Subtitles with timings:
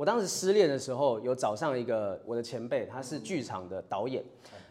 [0.00, 4.24] 我当时失恋的时候，有找上一个我的前辈，他是剧场的导演，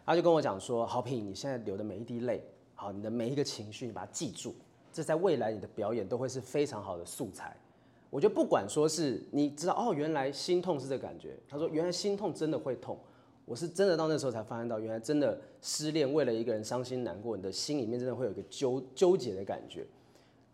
[0.03, 4.55] 他就跟我讲说：好平，你现在流的每一滴泪，好，你的每一个情绪，你把它记住，
[4.91, 7.55] 这在未来你的表演都会是非常好的素材。
[8.09, 11.37] 我觉得不管说是你知道哦，原来心痛是这感觉。
[11.47, 12.97] 他说原来心痛真的会痛，
[13.45, 19.85] 我是真的到那时候才发现到，原来真的失恋为了一个人伤心难过，你的心里面真的会有一个纠纠结的感觉。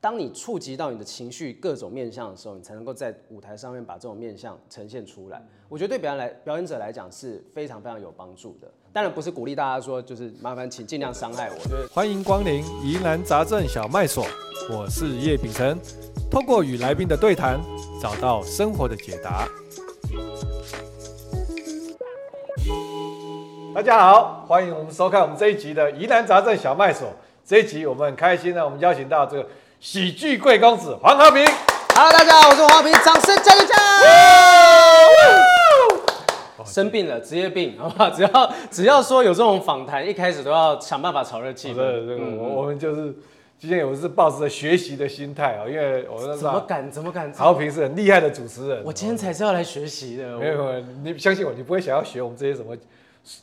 [0.06, 5.44] 当你触及到你的情绪各种面向的时候，你才能够在舞台上面把这种面向呈现出来。
[5.68, 8.72] 我觉得对表演来表演者来讲是非常非常有帮助的。
[8.94, 11.56] 当然不是鼓励大家说就是麻烦请尽量伤害我。
[11.56, 14.24] 我觉得欢迎光临疑难杂症小卖所，
[14.72, 15.76] 我是叶秉辰，
[16.30, 17.60] 通过与来宾的对谈，
[18.00, 19.48] 找到生活的解答。
[23.74, 27.12] 大家好，欢迎我们收看我们这一集的疑难杂症小卖所。
[27.44, 29.48] 这一集我们很开心呢，我们邀请到这个
[29.86, 31.46] 喜剧贵公子黄和平。
[31.94, 33.76] Hello，大家好，我是黄和平，掌声加油加
[36.58, 36.66] 油！
[36.66, 38.10] 生病了，职业病， 好不好？
[38.10, 41.76] 只要只要说有这种访谈，一开始都要想办法炒热气氛。
[41.76, 43.14] 对对对，我我们就是。
[43.58, 47.32] 今天我是抱着学习的心态啊，因为我怎么敢怎么敢？
[47.34, 48.82] 豪平是很厉害的主持人。
[48.84, 50.38] 我今天才是要来学习的。
[50.38, 52.76] 没有，你相信我，你不会想要学我们这些什么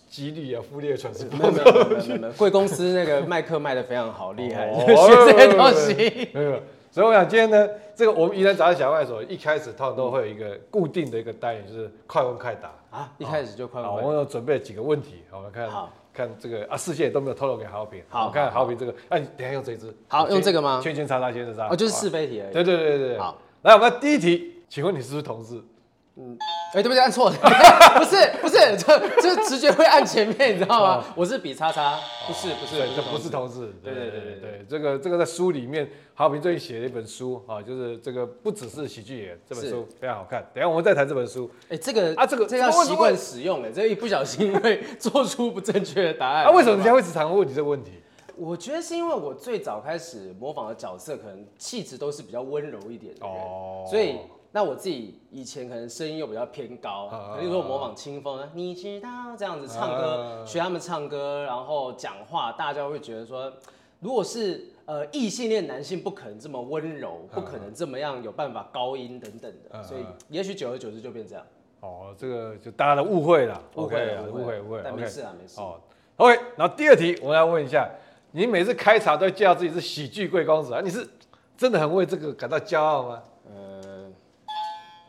[0.09, 1.27] 激励啊、复利的传承。
[1.37, 6.29] 没有没有没有没有， 贵公司那个麦克卖的非常好，厉害， 学这些东西。
[6.35, 13.91] 没有，所以我想今天呢，这个我们疑难杂症小卖所一开始通常都会有一个固定的一个单元，就是快问快答啊，一开始就快问。
[13.91, 15.69] 我们有准备几个问题，我们看。
[16.15, 18.03] 看这个啊，世界都没有透露给豪平。
[18.11, 19.91] 好，看豪平这个，哎，你等下用这支。
[20.09, 20.79] 好，用这个吗？
[20.83, 21.69] 圈圈叉叉圈圈叉。
[21.71, 22.53] 哦，就是是非题而已。
[22.53, 23.19] 对对对对。
[23.19, 25.59] 好，来，我们第一题，请问你是不是同志？
[26.15, 26.37] 嗯，
[26.75, 27.37] 哎，对不起，按错了。
[27.97, 31.05] 不是不是，这这直觉会按前面，你知道吗？
[31.17, 33.73] 我是比叉叉，不是不是，这不是同事。
[33.83, 40.47] 对对对对对，这个这个在书里面，郝平最近写了一本书啊，就是这个不只是喜剧演员，这本书非常好看。
[40.53, 41.51] 等下我们再谈这本书。
[41.71, 46.45] 哎，这个啊，这个这要习惯使用，哎，这一不小心会做出不正确的答案。
[46.45, 47.93] 啊，为什么人家会时常问你这个问题？
[48.37, 54.17] 我觉得是因为我最早开始模仿的角色，可能气质都是比较温柔一点的人，所以。
[54.55, 57.09] 那我自己以前可能声音又比较偏高，
[57.39, 63.51] 比如说我模仿青峰，你知道这样子唱歌，学他们唱歌，然后讲话，大家会觉得说，
[64.01, 71.43] 如果是呃异性恋男性，不可能这么温柔，不可能这么样有办法高音等等的，所以也许久而久之就变这样。
[71.81, 75.59] 哦，这个就大家的误会了，误会了，误会误会，但没事啊，没事。
[75.59, 75.81] 哦
[76.17, 77.89] ，OK，然后第二题，我要问一下，
[78.33, 81.09] 你每次开场都介绍自己是喜剧贵公子啊，你是
[81.57, 83.23] 真的很为这个感到骄傲吗？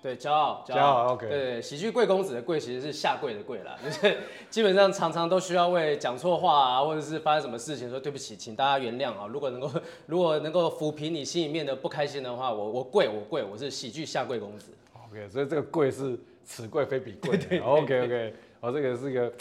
[0.03, 1.29] 对，骄傲，骄傲，OK。
[1.29, 4.17] 对，喜剧贵公子的贵其实是下跪的跪啦，就是
[4.49, 9.25] 基本上常常都需要为讲错话啊，或者是发生什么事情说对不起，请大家原谅啊。
[9.31, 9.71] 如果能够，
[10.05, 14.73] 如果能够抚平你心里面的不开心的话，我我跪，我跪，我是喜剧下跪公子。
[15.09, 17.37] OK，所以这个跪是此贵非彼贵。
[17.37, 19.31] 对，对，对，对，OK OK，好，这个是一个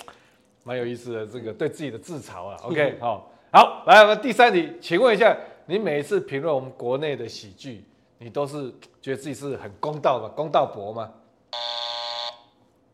[0.63, 2.57] 蛮有意思的这个对自己的自嘲啊。
[2.63, 5.37] OK，好，好，来我们第三题，请问一下，
[5.67, 7.83] 你每一次评论我们国内的喜剧，
[8.23, 11.13] 你都是觉得自己是很公道的，公道伯吗？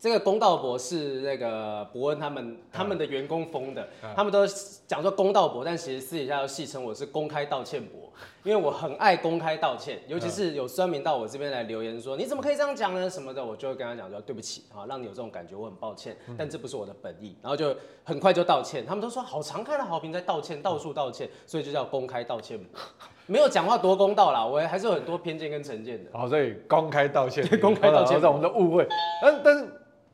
[0.01, 4.47] 这个公道博是那个伯恩他们他们的员工封的，嗯、他们都
[4.87, 8.11] 讲说公道博，但其实私底下要戏称我是公开道歉博，
[8.45, 13.11] 因为我很爱公开道歉，尤其是有酸民到我这边来留言说、嗯、你怎么可以这样讲呢？
[13.11, 22.57] 什么的，我就会跟他讲说对不起啊，让你有这种感觉，我很抱歉，但这不是我的本意，然后就很快就道歉，他们都说好常看到好评在道歉，到处道歉，所以就叫公开道歉。
[22.57, 22.81] 伯，
[23.29, 26.11] 没有讲话多公道啦，我还是有很多偏见跟成见的。
[26.13, 28.89] 好，所以公开道歉， 公开道歉，让我们的误会，
[29.23, 29.69] 但但是。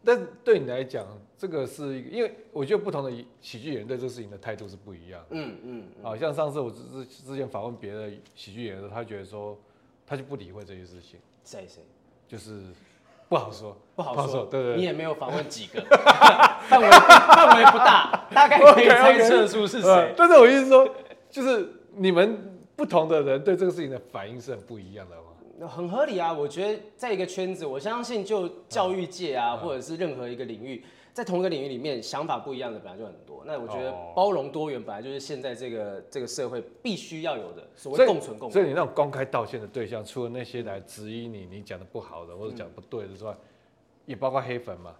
[0.06, 1.02] 但对你来讲，
[1.38, 3.10] 这个是一个，因为我觉得不同的
[3.40, 5.26] 喜剧演员对这个事情的态度是不一样的。
[5.30, 5.84] 嗯嗯。
[6.02, 9.58] 好像上次我之之前访问别的喜剧演员的时候，他觉得说，
[10.06, 11.18] 他就不理会这些事情。
[11.42, 11.80] 谁谁？
[12.28, 12.64] 就是
[13.30, 14.44] 不好说，不好说。
[14.44, 14.76] 对对。
[14.76, 15.80] 你也没有访问几个，
[16.68, 20.14] 范围范围不大，大概可以 猜测出是谁。
[20.14, 20.86] 但是我意思说，
[21.30, 25.16] 就是你们不同的人对这个事情的反应是很不一样的。
[25.68, 33.44] 很合理啊，我觉得在一个圈子，我相信就教育界啊，或者是任何一个领域，在同一个领域里面，想法不一样的本来就很多。
[33.46, 38.50] 那我觉得包容多元本来就是现在这个这个社会必须要有的所谓共存共。
[38.50, 43.32] 所以你那种公开道歉的对象，除了那些来质疑你你讲的不好的或者讲不对的之外，
[44.06, 44.92] 也包括黑粉嘛？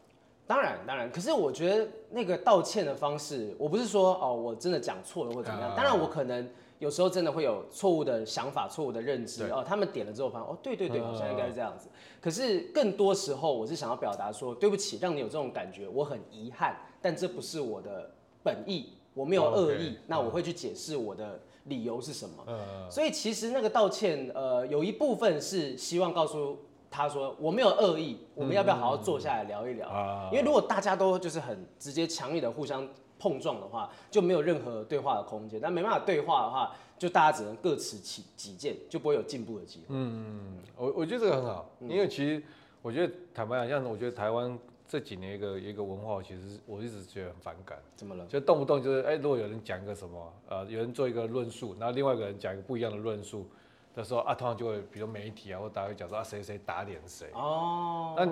[0.46, 6.48] 当然当然，可是我觉得那个道歉的方式，我不是说哦我真的讲错了或怎么样，当然我可能。
[6.78, 9.64] 有时候真的会有错误的想法、错误的认知哦。
[9.66, 11.88] 他们点了之后发现哦，对对对，好像应该是这样子。
[12.20, 18.10] 可是更多时候，我是想要表达说，对不起，让你有这种感觉，我很遗憾，但这不是我的
[18.42, 19.98] 本意，我没有恶意。
[20.06, 22.44] 那我会去解释我的理由是什么。
[22.90, 26.58] 所以其实那个道歉，呃，有一部分是希望告诉
[26.90, 29.88] 他说我没有恶意，我们要不要好好坐下来聊一聊？
[29.88, 32.88] 啊，因为如果大家都就是很直接、强烈的互相
[33.18, 35.60] 碰撞的话，就没有任何对话的空间。
[35.60, 39.86] 但没办法对话的话，就大家只能各持己己见，就不会有进步的机会。
[39.88, 42.42] 嗯，我我觉得这个很好，因为其实
[42.82, 47.78] 我觉得坦白讲，像我觉得台湾这几年一个一个文化，其实我一直觉得很反感。
[47.96, 48.26] 怎么了？
[48.26, 53.46] 就动不动就是哎，如果有人讲一个什么，呃，有人做一个论述，然后另外一个人讲一个不一样的论述
[53.94, 57.28] 的时候啊，通常就会比如媒体啊或大家会讲说啊，谁谁打脸谁。
[57.32, 58.14] 哦。
[58.16, 58.28] 那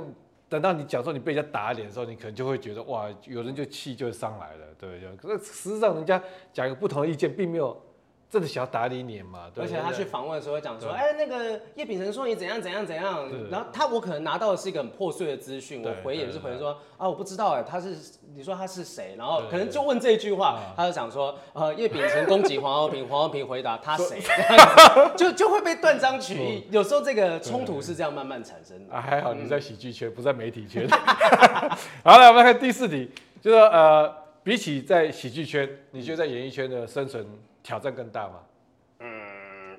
[0.53, 5.17] 等到你讲说你被人家打脸的时候，你可能就会觉得哇，有人就气就上来了，对不对？
[5.17, 6.23] 可是实际上人家
[6.53, 7.75] 讲一个不同的意见，并没有。
[8.33, 9.41] 真的想要打理你嘛？
[9.55, 17.95] 对，而且他去访问的时候会讲说，哎、欸，那个叶秉成说你怎样怎样怎样，然后他我可能拿到的是一个很破碎的资讯，我回也是回说啊，我不知道哎，他是
[18.35, 19.15] 你说他是谁？
[19.19, 24.19] 然后可能就问这一句话，他就讲说，呃，叶秉成攻击黄豪平，黄豪平回答他谁？
[25.15, 26.65] 就就会被断章取义。
[26.71, 28.95] 有时候这个冲突是这样慢慢产生的。
[28.95, 30.89] 啊，还好你在喜剧圈，不在媒体圈。
[32.03, 33.11] 好了，我们来看第四题，
[33.43, 34.11] 就是说呃，
[34.43, 37.27] 比起在喜剧圈，你觉得在演艺圈的生存？
[37.63, 38.43] 挑战更大吗？
[39.01, 39.79] 嗯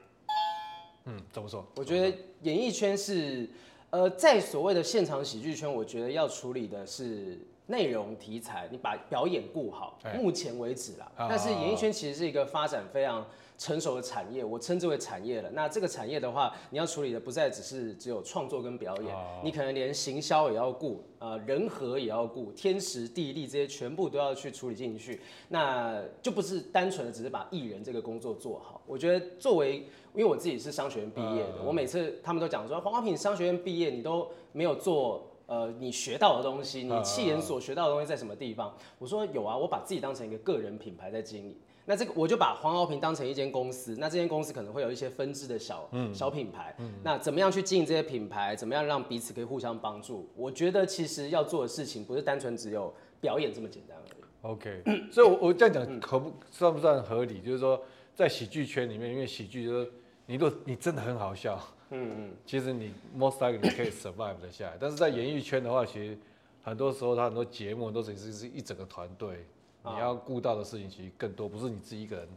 [1.06, 1.65] 嗯，怎么说？
[1.75, 3.50] 我觉得演艺圈是，
[3.89, 7.38] 呃，在所谓的现场喜剧圈，我觉得要处理的是
[7.68, 10.00] 内容题材，你把表演顾好。
[10.15, 13.25] 目前为止啦，但是演艺圈其实是一个发展非常。
[13.57, 15.50] 成熟的产业，我称之为产业了。
[15.51, 25.21] 那这个产业的话，你要处理的不再只是只有创作跟表演，你可能连行销也要顾，呃，人和也要顾，天时地利这些全部都要去处理进去。
[25.50, 28.81] 那就不是单纯的只是把艺人这个工作做好。
[28.85, 29.77] 我觉得作为，
[30.13, 38.75] 因为我自己是商学院毕业的，我每次他们都讲说，黄华平商学院毕业，你都没有做，呃，你学到的东西，你气研所学到的东西在什么地方？
[38.97, 41.56] 我说有啊，我把自己当成一个个人品牌在经营。
[41.85, 48.56] 那这个我就把黄敖平当成一间公司，那这间公司可能会有一些分支的小、嗯、小品牌，嗯、那怎么样去经营这些品牌？
[48.56, 50.30] 怎么样让彼此可以互相帮助？
[50.35, 54.53] 我觉得其实要做的事情不是单纯只有表演这么简单而已。
[54.53, 57.41] OK， 所以我我这样讲合不算不算合理？
[57.41, 57.81] 就是说
[58.15, 59.91] 在喜剧圈里面，因为喜剧就是
[60.25, 61.59] 你如果你真的很好笑，
[61.89, 64.77] 嗯嗯，其实你 most likely 你可以 survive 得下来。
[64.80, 66.18] 但是在演艺圈的话，其实
[66.63, 69.45] 很多时候他很多节目都是是是一整个团队。
[69.85, 72.27] 你要顾到的事情其实更多，不是你自己一个人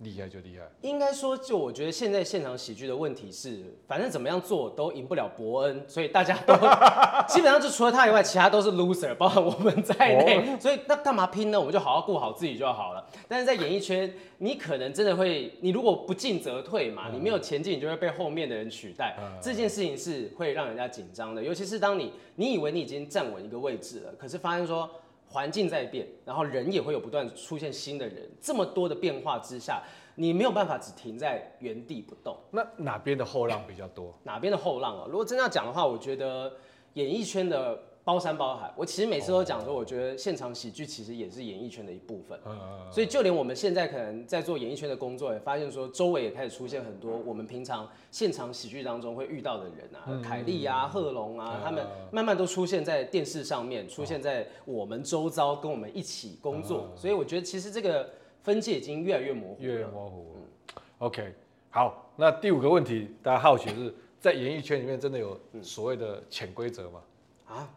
[0.00, 0.64] 厉害就厉害。
[0.80, 6.54] 应该说，就我觉得现在现场喜剧的问题是，反正怎么样做都赢不了伯恩，所以大家都
[7.28, 10.58] 基本上就除了他以外，其他都是 loser，包括我们在内。
[10.58, 11.58] 所以那干嘛拼呢？
[11.58, 13.06] 我们就好好顾好自己就好了。
[13.28, 19.14] 但是在演艺圈，你可能真的会，你如果不进则退嘛，你没有前进，你就会被后面的人取代。
[19.42, 24.88] 这件事情是会让人家紧张的，尤其是当你你以为你已经站稳一个位置了，可是发现说。
[25.30, 29.82] 环境在变，然后人也会有不断出现新的人，这么多的变化之下，
[30.16, 32.36] 你没有办法只停在原地不动。
[32.50, 34.12] 那哪边的后浪比较多？
[34.24, 35.06] 哪边的后浪啊？
[35.08, 36.52] 如果真的要讲的话，我觉得
[36.94, 37.80] 演艺圈的。
[38.02, 42.38] 包山包海，我其实每次都讲说，我觉得现场喜剧其实也是演艺圈的一部分。
[42.46, 42.58] 嗯
[42.90, 56.90] 所以就连我们现在可能在做演艺圈的工作，也发现说周围也开始出现很多我们平常现场喜剧当中会遇到的人啊，凯莉啊、贺龙啊，他们慢慢都出现在电视上面，出现在我们周遭，跟我们一起工作。
[56.96, 58.08] 所以我觉得其实这个
[58.42, 60.34] 分界已经越来越模糊，越来越模糊。
[60.36, 61.34] 嗯，OK，
[61.68, 67.00] 好，那第五个问题，大家好奇是在演艺圈里面真的有所谓的潜规则吗？
[67.46, 67.70] 啊？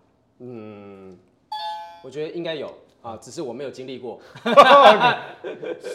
[0.45, 1.17] 嗯，
[2.03, 2.69] 我觉得应该有。
[3.03, 4.17] 啊，只是我没有经历过，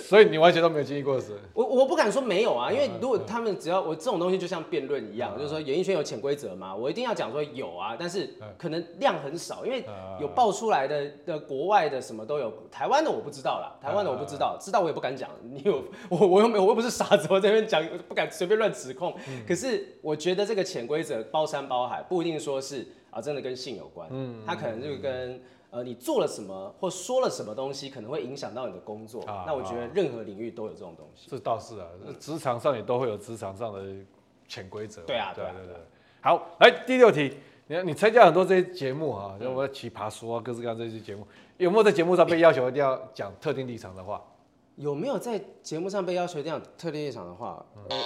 [0.09, 1.33] 所以你完全都没有经历过是。
[1.55, 9.83] 我我不敢说没有啊，因为如果他们只要我这种东西就像辩论一样，就是说演艺圈有潜规则嘛，我一定要讲说有啊，但是可能量很少，因为
[10.21, 15.31] 有爆出来的的国外的什么都有，台湾的我不知道啦，台湾的我不知道，知道我也不敢讲。
[15.43, 19.15] 你有 我我又没有，我又不是傻子，我这边讲不敢随便乱指控。
[19.47, 22.87] 可是我觉得这个潜规则包山包海，不一定说是。
[23.11, 29.23] 啊，真的跟性有关，嗯，他可能就跟呃你做了什么或说了什么东西，可能会影响到你的工作。
[29.25, 31.29] 啊、那我觉得任何领域都有这种东西。
[31.31, 31.87] 这倒是啊，
[32.19, 33.83] 职场上也都会有职场上的
[34.47, 35.03] 潜规则。
[35.03, 35.77] 对啊，对啊，对对。
[36.21, 41.27] 好，来第六题，你你参加很多这些节目啊，像我奇葩说啊，各式各样这些节目，
[41.59, 44.23] 有没有在节目上被要求一定要讲特定立场的话？
[44.77, 47.65] 有没有在节目上被要求一定要特定立场的话？
[47.75, 47.97] 呃，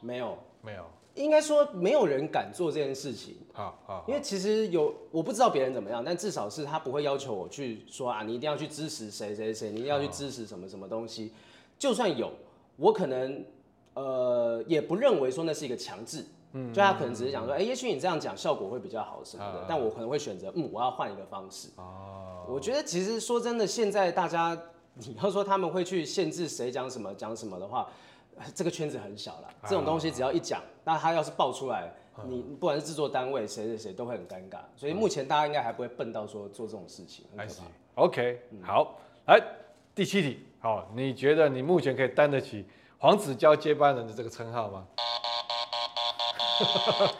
[0.00, 0.84] 没有，没有。
[1.14, 3.36] 应该说，没有人敢做这件事情。
[3.52, 11.32] 好，好，因为其实有，我不知道别人怎么样，但至少是他不会要求我去说啊，你一定要去支持谁谁谁，你一定要去支持什么什么东西。
[11.78, 12.30] 就算有，
[12.76, 13.44] 我可能
[13.94, 16.24] 呃也不认为说那是一个强制。
[16.54, 21.68] 嗯，就他可能只是讲说，哎，也许你这样讲效果会比较好什么的，但我可能会选择，嗯，我要换一个方式。
[21.76, 24.58] 哦，我觉得其实说真的，现在大家
[24.94, 27.88] 你要说他们会去限制谁讲什么讲什么的话。
[28.54, 31.92] 这个圈子很小了，这种东西只要一讲，那他要是爆出来，
[32.26, 34.58] 你不管是制作单位谁谁谁都会很尴尬。
[34.76, 37.24] 所以目前大家应该还不会笨到说做这种事情。
[37.94, 39.40] OK，好，来
[39.94, 42.66] 第七题，好，你觉得你目前可以担得起
[42.98, 44.86] 黄子佼接班人的这个称号吗？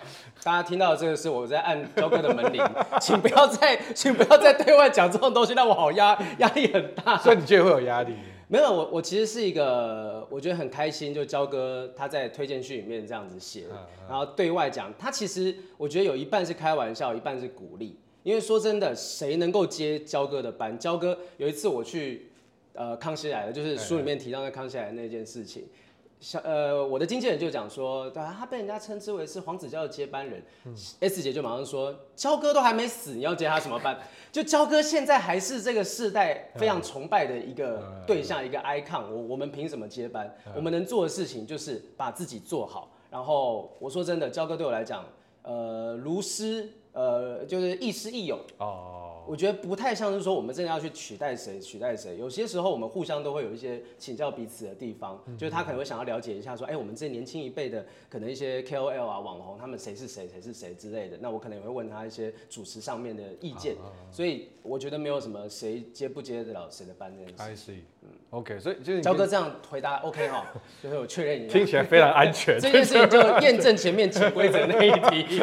[0.44, 2.64] 大家听到的这个是我在按佼哥的门铃，
[3.00, 7.16] 请不要再，请不要再对外讲这种东西，让我好压压力很大。
[7.18, 8.16] 所以你觉得会有压力？
[8.52, 13.64] 没有，我我其实是一个，我觉得很开心，就焦哥他在推荐序里面这样子写，
[14.06, 17.96] 然后对外讲，他其实我觉得有一半是开玩笑，一半是鼓励。
[18.22, 20.78] 因为说真的，谁能够接焦哥的班？
[20.78, 22.26] 焦哥有一次我去，
[22.74, 25.64] 呃，康熙来了，就是书里面提到的康熙来的那件事情。
[26.22, 30.40] 小呃，我的经纪人就讲说，对啊，他被人家称之为是黄子佼的接班人。
[30.64, 33.98] 嗯、S 姐就马上说，佼哥都还没死，你要接他什么班？
[34.30, 39.02] 就佼哥现在还是这个世代非常崇拜的一个对象，嗯、一个 icon。
[39.10, 40.32] 我我们凭什么接班？
[40.46, 42.88] 嗯、我们能做的事情就是把自己做好。
[43.10, 45.04] 然后我说真的，佼哥对我来讲，
[45.42, 48.38] 呃，如师，呃，就是亦师亦友。
[48.58, 49.11] 哦。
[49.26, 63.76] 我觉得不太像是说我们真的要去取代谁取代谁，有些时候我们互相都会有一些请教彼此的地方，就是他可能会想要了解一下说，哎，我们这年轻一辈的可能一些 KOL 啊网红，他们谁是谁谁是谁之类的，那我可能也会问他一些主持上面的意见，
[64.10, 67.34] 所以我觉得没有什么谁接不接得了谁的班这件事。
[67.42, 70.46] I see，嗯，OK，所以就是焦哥这样回答 OK 哈，
[70.82, 74.90] 就是我确认一下，听起来非常安全， 这件事情就验证前面潜规则那一
[75.26, 75.42] 题，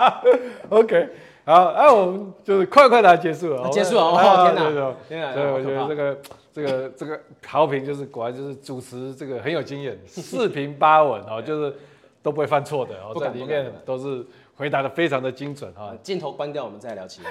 [0.68, 1.08] OK。
[1.46, 6.18] 好，哎、啊、我们就是快快的结束了，结束了，哦，天哪，天哪，所以我觉得这个
[6.52, 11.72] 这个这个豪平就是果然就是主持这个很有经验，四平八稳哦，就是
[12.20, 14.26] 都不会犯错的哦，在里面都是
[14.56, 15.94] 回答的非常的精准哈。
[16.02, 17.30] 镜头关掉，我们再聊起来。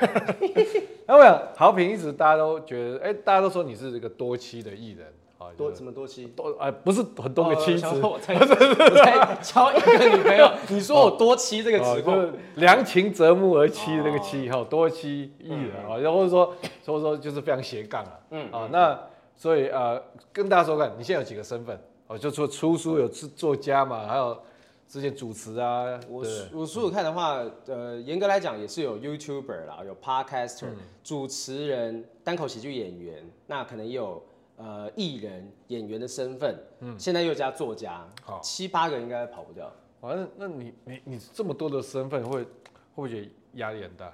[1.05, 5.05] 那我想豪平一直大家都觉得，哎，大家都说你是这个多妻的艺人。
[5.57, 8.33] 多什么多妻多哎，不是很多个妻子， 我才
[9.41, 10.51] 交一个女朋友。
[10.69, 18.99] 你说我多妻这个词，就是良禽择木而栖的那个妻哈，多妻艺人啊，然后说，所以说就是非常斜杠啊，嗯啊，那
[19.35, 21.79] 所以呃，跟大家说看，你现在有几个身份？
[22.07, 24.37] 哦，就说出书有作家嘛，还有
[24.87, 25.99] 之前主持啊。
[26.07, 26.23] 我
[26.53, 30.67] 我书有看的话，呃，严格来讲也是有 YouTuber 啦，有 Podcaster，
[31.03, 34.21] 主持人，单口喜剧演员，那可能也有。
[34.57, 39.71] 呃，艺人、演员的身份，嗯，现在又加作家，好，七八个应该跑不掉。
[39.99, 42.49] 反正那你你你这么多的身份，会会
[42.95, 44.13] 不会觉得压力很大？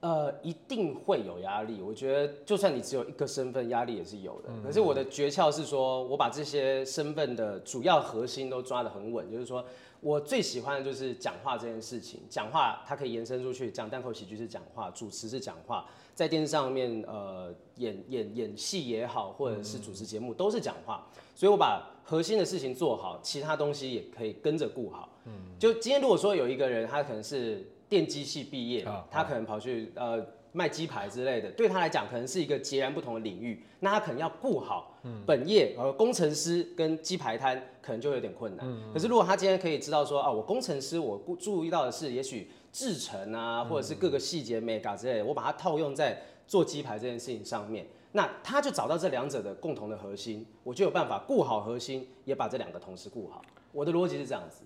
[0.00, 1.80] 呃，一定会有压力。
[1.80, 4.48] 我觉得，就算你只有一个身份，压力也是有的。
[4.64, 9.64] 可是我的诀窍是说，我把这些身份的主要核心都抓得很稳，就是说。
[10.02, 25.06] 我最喜欢的就是讲话这件事情，讲话它可以延伸出去，讲单口喜剧是讲话，主持是讲话，在电视上面呃演演演戏也好，或者是主持节目都是讲话，所以我把核心的事情做好，其他东西也可以跟着顾好。
[25.26, 30.24] 嗯，就今天如果说有一个人他可能是电机系毕业，他可能跑去呃。
[30.52, 38.92] 卖鸡排之类的，对他来讲可能是一个截然不同的领域，那他可能要顾好本业，呃，工程师跟鸡排摊可能就有点困难。
[38.92, 53.40] 可是如果他今天可以知道说啊，我工程师我注意到的是，也许制成啊，或者是各个细节 mega 之类的，我把它套用在做鸡排这件事情上面，那他就找到这两者的共同的核心，我就有办法顾好核心，也把这两个同时顾好。
[53.70, 54.64] 我的逻辑是这样子。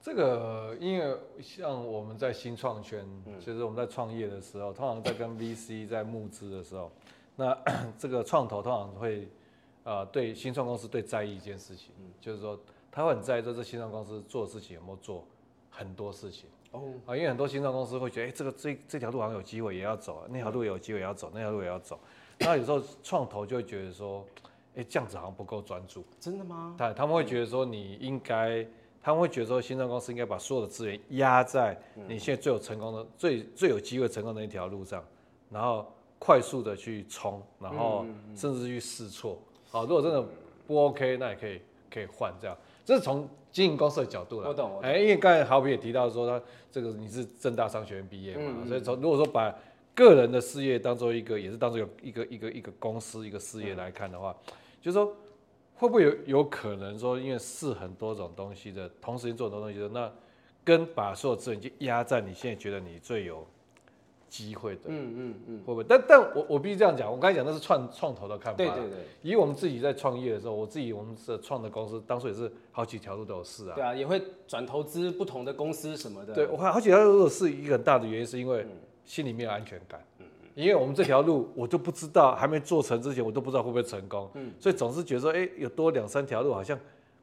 [0.00, 3.04] 这个，因为像我们在新创圈，
[3.40, 6.90] 其实我们在创业的时候，通常在跟 VC 在募资的时候，
[7.36, 7.56] 那
[7.98, 9.28] 这个创投通常会，
[9.82, 12.58] 呃，对新创公司最在意一件事情，就是说
[12.90, 15.26] 他会很在意说这新创公司做的事情有没有做
[15.68, 16.48] 很多事情。
[16.70, 21.98] 哦，啊，因为很多新创公司会觉得，哎，这个这这条路好像有机会也要走，那条路也有机会也要走，那条路也要走。
[22.38, 24.24] 那有时候创投就会觉得说，
[24.76, 26.04] 哎，这样子好像不够专注。
[26.20, 26.76] 真的吗？
[26.78, 28.64] 对他们会觉得说，你应该。
[29.08, 31.74] 他们会觉得说，新创公司应该把所有的资源压在
[32.06, 35.02] 你现在最有成功的、最最有机会成功的一条路上，
[35.50, 38.04] 然后快速的去冲，然后
[38.36, 39.38] 甚至去试错。
[39.70, 40.22] 好，如果真的
[40.66, 41.58] 不 OK，那也可以
[41.90, 42.54] 可以换这样。
[42.84, 44.48] 这是从经营公司的角度来。
[44.48, 44.78] 我懂。
[44.82, 49.50] 哎，因为刚才好比也提到说，他这个你是正大商学院毕业嘛，所以从如果说把
[49.94, 54.36] 个人的事业当做一个，也是当做一个一个一个一个公司一个事业来看的话，
[54.82, 55.10] 就是说。
[55.78, 60.12] 会不会有有可能说，因为试很多种东西的同时做很多东西的，那
[60.64, 63.46] 跟把所有资源就压在你现在觉得你最有
[64.28, 65.84] 机会的，嗯嗯嗯，会不会？
[65.88, 68.98] 但但我我必须这样讲，我刚才讲那是创创投的看法，对对对。
[69.22, 73.74] 以我们自己在创业的时候，我自己我们是创的公司，当初也是好几条路都有试啊。
[73.76, 76.34] 对啊，也会转投资不同的公司什么的。
[76.34, 78.66] 对，我看好几条路都有试，一个很大的原因是因为
[79.04, 80.04] 心里面有安全感。
[80.58, 86.76] 因为我们这条路，我都不知道，还没做成之前，我都不知道会不会成功，嗯，所以总是觉得说，哎，有多两三条路好像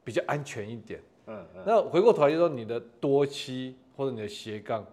[0.06, 1.64] 比较安全一点，嗯，嗯。
[1.66, 4.86] 那回过头来就说，你的多期或者你的斜杠，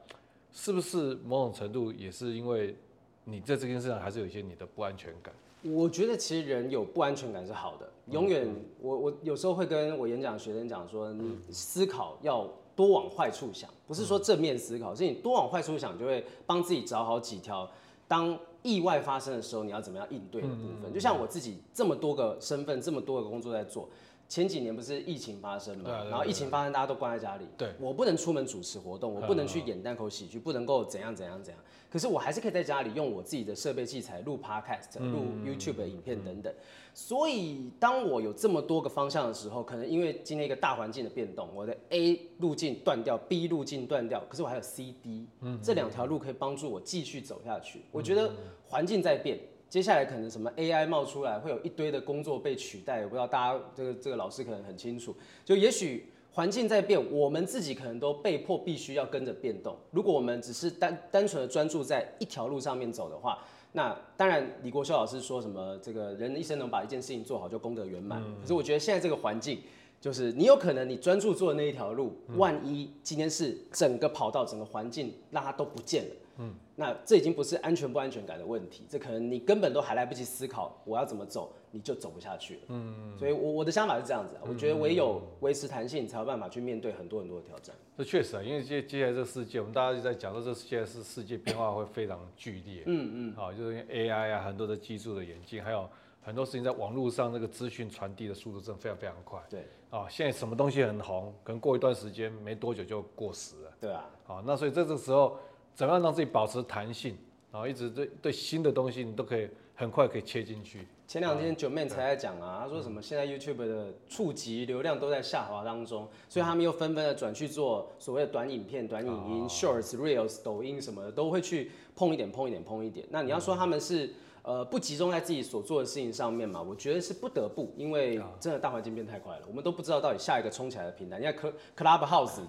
[0.51, 2.77] 是不是某种程度也是因为
[3.23, 5.33] 你在这件事上还是有一些你的不安全感？
[5.63, 17.71] 我觉得其实人有不安全感是好的，永远、嗯、我我有时候会跟我演讲学生讲说，你思考要多往坏处想，不是说正面思考，是你多往坏处想，就会帮自己找好几条，
[18.07, 20.93] 当意外发生的时候，你要怎么样应对的部分。
[20.93, 23.89] 就像我自己这么多个身份，这么多个工作在做。
[24.33, 27.47] 前几年不是疫情发生嘛，然后疫情发生，大家都关在家里。
[27.59, 31.63] 对，我不能出门主持活动，我不能去演单口喜剧，不能够怎样怎样怎样。
[31.91, 36.51] 可是我还是可以在家里用我自己的设备器材录 Podcast、录 YouTube 的影片等等。
[36.95, 45.27] 所以当我有这么多个方向的时候，可能因为今天一个大环境的变动，我的 A 路径断掉，B 路径断掉，可是我还有 C、D，
[45.63, 47.83] 这两条路可以帮助我继续走下去。
[47.91, 48.33] 我觉得
[48.67, 49.39] 环境在变。
[49.73, 55.17] 接下来可能什么 AI 冒出来，会有一堆的工作被取代，我不知道大家这个这个老师可能很清楚。
[55.47, 59.75] 就也许环境在变，我们自己可能都被迫必须要跟着变动。
[59.91, 63.39] 如果我们只是单单纯的专注在一条路上面走的话，
[63.73, 68.23] 那当然李国修老师说什么这个人一生能把一件事情做好就功德圆满。
[68.43, 69.59] 可是我觉得现在这个环境，
[69.99, 76.17] 就是你有可能你专注做的那一条路，万一今天是整个跑道整个环境让它都不见了。
[76.43, 82.61] 嗯，那这已经不是安全不安全感的问题，这可能你根本都还来不及思考我要怎么走，你就走不下去了。
[82.69, 87.75] 嗯，所以我我的想法是这样子，我觉得唯有维持弹性，才有办法去面对很多很多的挑战。
[87.97, 92.83] 这确实啊，因为接接下来这个世界，我们大家就在讲说，这现在是世界变化会非常剧烈。
[92.87, 95.89] 嗯嗯，好，就是因为 AI 啊，很多的技术的演进，还有
[96.23, 99.41] 很多事情在网络上，那个资讯传递的速度真的非常非常快。
[99.49, 103.73] 对，啊，现在什么东西很红，可能过一段时间没多久就过时了。
[103.81, 105.39] 对啊，好，那所以这个时候。
[105.75, 107.17] 怎么样让自己保持弹性，
[107.51, 110.87] 然后一直对对新的东西，你都可以很快可以切进去。
[111.09, 123.07] 前两天九妹才在讲啊，他说什么现在 YouTube 的触及流量都在下滑当中，所以他们又纷纷的转去做所谓的短影片、短影音、Shorts、Reels、抖音什么的，都会去碰一点、碰一点、碰一点。
[123.11, 124.11] 那你要说他们是
[124.43, 126.63] 呃不集中在自己所做的事情上面嘛？
[126.63, 131.19] 我觉得是不得不，因为真的大环境变太快了，我们都不知道到底下一个冲起来的平台。
[131.19, 132.41] 你看 Clubhouse。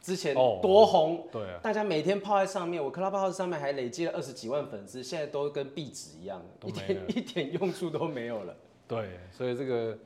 [0.00, 8.56] 之前多红，对啊，大家每天泡在上面，我 Clubhouse 上面还累积了二十几万粉丝，现在都跟壁纸一样，一点一点用处都没有了。
[8.86, 9.98] 对，所以这个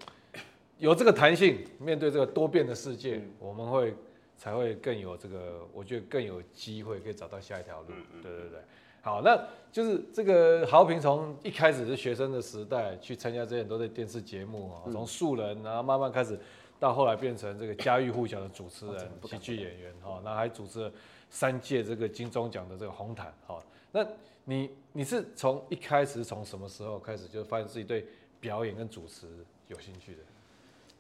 [0.79, 3.95] 有这个弹性，面对这个多变的世界，嗯、我们会
[4.37, 7.89] 才会更有这个，我觉得更有机会可以找到下一条路。
[8.23, 8.59] 对对对，
[9.03, 9.39] 好，那
[9.71, 16.39] 就是这个豪平从一开始是学生的时代去参加这些很多的电视节目啊，从素人然后慢慢开始。
[16.83, 20.93] 到后来变成这个家喻户晓的主持人、喜剧演员，哈，那还主持了
[21.31, 23.57] 三届这个金钟奖的这个红毯，哈。
[23.93, 24.05] 那
[24.43, 28.05] 你你是从一开始从什么时候开始就发现自己对
[28.41, 29.29] 表演跟主持
[29.69, 30.23] 有兴趣的？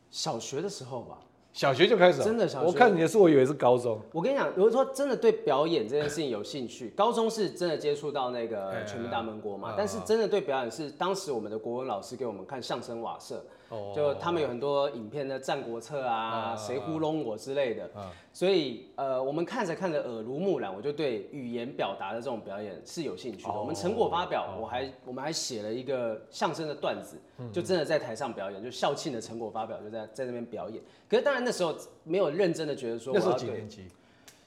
[0.09, 1.18] 小学的时候吧。
[1.53, 2.66] 小学就开始，真的小学。
[2.66, 4.01] 我看你的书，我以为是高中。
[4.12, 9.75] 我跟你讲，如果说真的对表演这件事情有兴趣，高中是真的接触到那个全民大闷锅嘛。
[9.77, 13.45] 但是真的对表演是当时我们的国文老师给我们看相声瓦舍，
[13.94, 17.90] 就他们有很多影片的《战国策》啊，谁糊弄我之类的。
[18.32, 23.52] 所以呃，我们看着看着耳濡目染，我就对语言表达的这种表演是有兴趣的。
[23.52, 27.16] 我们成果发表，我还我们还写了一个相声的段子，
[27.52, 30.82] 就真的在台上表演，就校庆的成果发表就在在那边表演。
[31.08, 33.87] 可是当然那时候没有认真的觉得说，那时候几年级？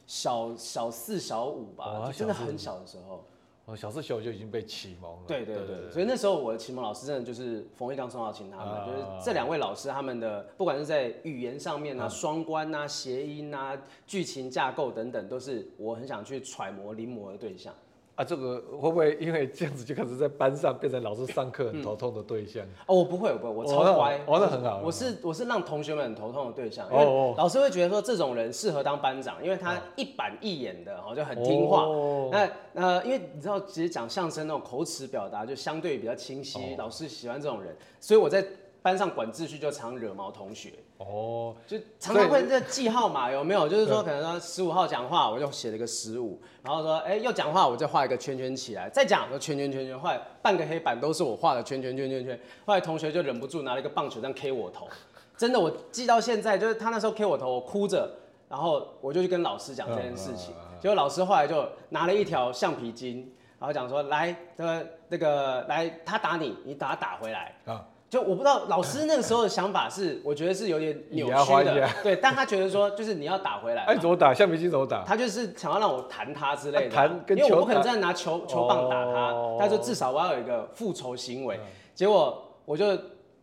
[0.07, 3.23] 小小四小五吧，真的很小的时候。
[3.65, 5.23] 哦，小四小五就已经被启蒙了。
[5.27, 13.75] 对对对，所以那时候我的启蒙老师真的就是冯玉刚、宋少卿他们，就是这两位老师他们的，不管是在语言上面啊、双关啊、谐音啊、
[14.05, 17.73] 剧情架构等等，都是我很想去揣摩临摹的对象。
[18.15, 22.65] 啊，这个会不会因为这样子就开始在班上变成老师上课很头痛的对象？
[22.85, 24.81] 哦，我不会，我不会，我超乖，玩的很好。
[24.81, 27.05] 我是我是让同学们很头痛的对象，因为
[27.37, 31.87] 老师会觉得说这种人适合当班长，因为他一板一眼的，哦，就很听话。
[32.31, 38.45] 那呃，因为你知道，其实讲相声那种口齿表达就相对比较清晰，老师喜欢这种人，所以我在
[38.81, 40.71] 班上管秩序就常惹毛同学。
[40.97, 43.67] 哦，就常常会这记号码有没有？
[43.67, 54.87] 就是说可能说十五号讲话，我就写了一个十五，然后说哎要讲话，我就画一个圈圈起来，再讲就圈圈圈圈，后来半个黑板都是我画的圈圈圈圈圈，后来同学就忍不住拿了一个棒球这样 K 我头，
[55.35, 58.09] 真的我记到现在，就是他那时候 K 我头，我哭着，
[58.47, 63.29] 然后我就去跟老师讲这件事情，结果老师后来就拿了一条橡皮筋，
[63.59, 67.53] 然后讲说来这个那个来他打你，你打他打回来。
[67.65, 67.85] 啊。
[68.09, 74.33] 就我不知道老师那个时候的想法是，我觉得是有点扭曲的，对，但他觉得说就是你要打回来，哎，怎么打？
[74.33, 75.03] 橡皮筋怎么打？
[75.03, 81.59] 他就是想要让我弹他之类的，弹，因为我不可能再拿球球棒打他，他说至少我要有一个复仇行为。
[81.93, 82.97] 结果我就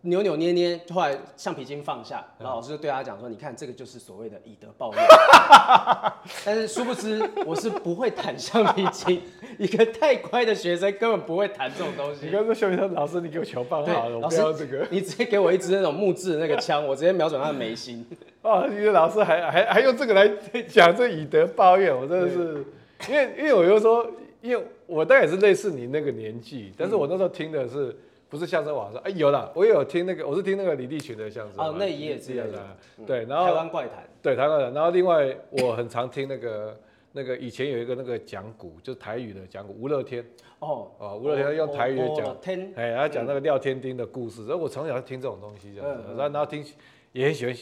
[0.05, 5.01] 扭扭捏捏，后来橡皮筋放下，然后老师就对他讲说：“你看，这个就是所谓的以德报怨。
[6.45, 9.23] ”但是殊不知，我是不会弹橡皮筋，
[9.59, 12.27] 一个太乖的学生根本不会弹这种东西。
[12.27, 14.85] 你刚说橡皮筋，老师你给我球棒好了，我不要这个。
[14.91, 18.05] 你直接给我一支那种木质的那个枪，我直接瞄准他的眉心。
[18.43, 20.29] 啊，你的老师还还还用这个来
[20.67, 22.65] 讲这以德报怨，我真的是，
[23.09, 24.05] 因为因为我就说，
[24.41, 27.97] 因为我大概也是类似你那个年纪，但是我那时候听的是。
[28.33, 31.63] 不是相声网上，哎、欸，有了，我也有听那个，我是听那个李立群的相声。
[31.63, 32.67] 哦，那一页之类的。
[33.07, 34.09] 对，然后台湾怪谈。
[34.23, 34.73] 对，台湾怪谈。
[34.73, 36.81] 然后另外，我很常听那个
[37.13, 40.25] 那个以前有一个那个讲古，就是台语的讲古，吴乐天。
[40.61, 40.91] 哦。
[40.97, 42.35] 哦，吴乐天用台语讲。
[42.41, 42.73] 天。
[42.75, 46.65] 哎，他讲那个廖天丁的故事，所以我从小就听这种东西这样子，然后然后听
[47.13, 47.55] 也很喜欢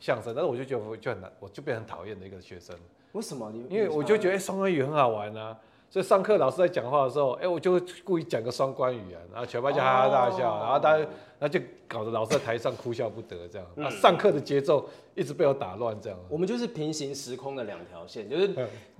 [0.00, 2.74] 相声，但是我就觉得就很难，我就变很讨厌的一个学生。
[3.12, 3.52] 为什么？
[3.52, 5.54] 你因为我就觉得双关语很好玩啊。
[5.96, 11.06] 所以上课老师在讲话的时候，哎、欸，我就会故意讲个双关语啊，然后全班就哈哈大笑，哦、然后大家，
[11.38, 13.66] 那就搞得老师在台上哭笑不得这样。
[13.74, 16.18] 那、嗯、上课的节奏一直被我打乱这样。
[16.28, 18.50] 我们就是平行时空的两条线，就是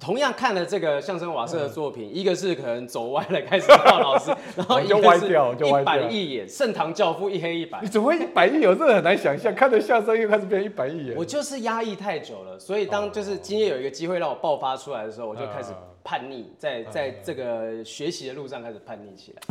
[0.00, 7.78] 同样看了这个相声瓦舍的作品，嗯、一个是可能走歪了开始骂老师， 然后一个是一板一眼，盛唐教父一黑一白。
[7.82, 8.70] 你怎么会一板一眼？
[8.70, 11.14] 我真的很难想象，看着相声又开始变一板一眼。
[11.14, 15.74] 我就是压抑太久了，所以当就是今天有一个机会让我爆发出来的时候，我就开始。
[16.06, 19.42] 叛逆，在在这个学习的路上开始叛逆起来。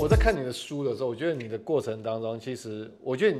[0.00, 3.38] 我在看你的书的时候，我觉得你的过程当中，其实我觉得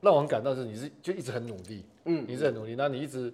[0.00, 3.30] 让我很感动是，你是就一直很努力，嗯，你是很努力，那你一直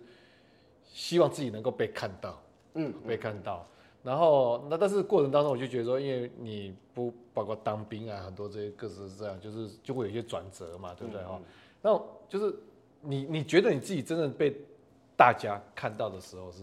[0.84, 2.42] 希望自己能够被看到，
[2.74, 3.64] 嗯，被看到。
[4.02, 11.34] 然后那但是过程当中，我就觉得说，因为你不包括当兵啊，很多这些各式这样，就是就会有一些转折嘛，对不对哈？
[11.36, 11.44] 嗯嗯，
[11.82, 12.52] 那就是。
[13.02, 14.54] 你你觉得你自己真正被
[15.16, 16.58] 大家看到的时候是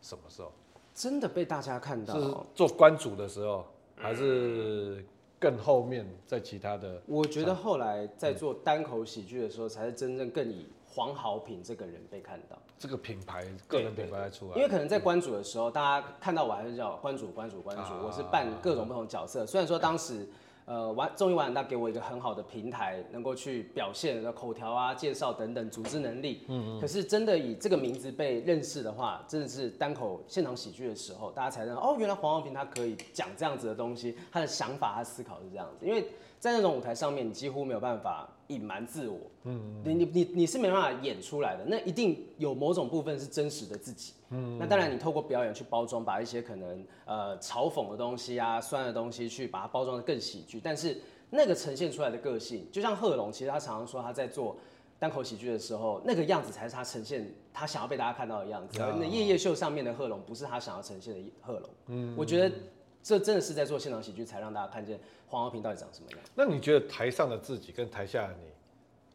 [0.00, 0.52] 什么时候？
[0.94, 2.14] 真的被大家看到？
[2.18, 3.64] 是做关主的时候，
[3.96, 5.04] 还是
[5.38, 7.00] 更后面在其他的？
[7.06, 12.58] 我觉得后来在做单口喜剧的时候，才是真正更以黄豪平这个人被看到。
[12.78, 14.56] 这个品牌，个人品牌出来。
[14.56, 19.46] 因为可能在关主的时候，大家看到我还是叫关主，关主，关主，我是扮各种不同角色。
[19.46, 20.28] 虽然说当时。
[20.68, 26.44] 呃，完综艺玩很大，给我一个很好的平台，能够去表现的口条啊、介绍等等组织能力。
[26.48, 26.80] 嗯嗯。
[26.80, 35.86] 可是真的以这个名字被认识的话，真的是单口现场喜剧的时候，大家才知道哦，原来黄浩平他可以讲这样子的东西，他的想法、他思考是这样子。
[35.86, 36.06] 因为
[36.38, 39.18] 在那种舞台上面，你几乎没有办法隐瞒自我。
[39.44, 39.82] 嗯嗯。
[39.84, 44.14] 你你你你是没办法演出来的，那一定有某种部分是真实的自己。
[44.30, 50.60] 嗯，那当然，你透过表演去包装，把一些可能呃嘲讽的东西啊、酸的东西，去把它包装的更喜剧。
[50.62, 50.98] 但是
[51.30, 54.56] 那个呈现出来的个性，就像贺龙，其实他常常说他在做
[54.98, 58.78] 单口喜剧的时候，那个样子才是他呈现他想要被大家看到的样子。
[58.78, 61.70] 那夜夜秀上面的贺龙，不是他想要呈现的贺龙。
[61.86, 62.54] 嗯，我觉得
[63.02, 66.20] 这真的是在做现场喜剧，才让大家看见黄豪平到底长什么样。
[66.34, 68.34] 那你觉得台上的自己跟台下的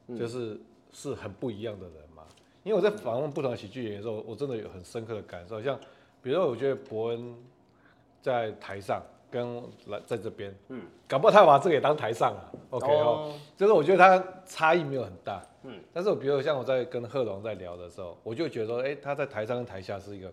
[0.08, 0.60] 你，就是
[0.92, 2.24] 是很不一样的人吗？
[2.64, 5.62] 因为我在访问不同的喜剧演员的时候，我真的有很深刻的感受。
[5.62, 5.78] 像，
[6.22, 7.36] 比如说，我觉得伯恩
[8.22, 12.52] 在台上跟来在这边，嗯，搞不好他把这个也当台上啊。
[12.70, 15.78] OK 哦，就是我觉得他差异没有很大，嗯。
[15.92, 20.32] 但是我比如像我在跟贺龙在聊的时候，我就觉得说，哎，他在台上跟台下是一个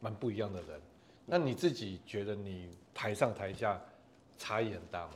[0.00, 0.80] 蛮不一样的人。
[1.28, 3.80] 那你自己觉得你台上台下
[4.36, 5.14] 差异很大吗？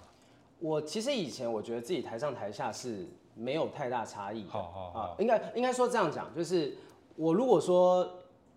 [0.60, 3.08] 我其实以前我觉得自己台上台下是。
[3.34, 4.44] 没有太大差异。
[4.46, 6.76] 好好好，应该应该说这样讲，就是
[7.16, 8.06] 我如果说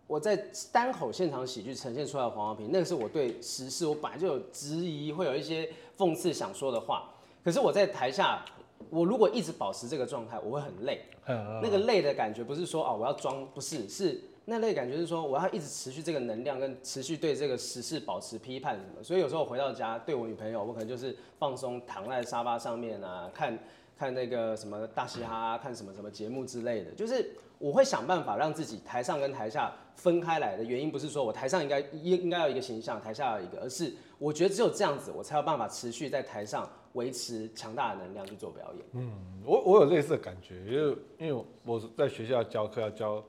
[0.06, 0.36] 我在
[0.70, 7.10] 单口现场喜剧呈现出来的黄豪平，那个是我对时事我本来就有质疑，会有一些讽刺想说的话。
[7.42, 8.44] 可是我在台下，
[8.90, 11.06] 我如果一直保持这个状态，我会很累。
[11.26, 19.04] 那个累的感觉不是说哦我要装，不是，是那类感觉是说我要一直持续这个能量，跟持续对这个时事保持批判什么。
[19.04, 23.58] 所以有时候我回到家，对我女朋友，我可能就是放松躺在沙发上面啊，看。
[23.98, 38.86] 看那个什么大嘻哈，看什么什么节目之类的，就是我会想办法让自己台上跟台下分开来的原因，不是说我台上应该应应该要一个形象，台下要一个，而是我觉得只有这样子，我才有办法持续在台上维持强大的能量去做表演。
[38.96, 39.10] 嗯，
[39.46, 43.24] 我我有类似的感觉，因为因为我在学校教课要教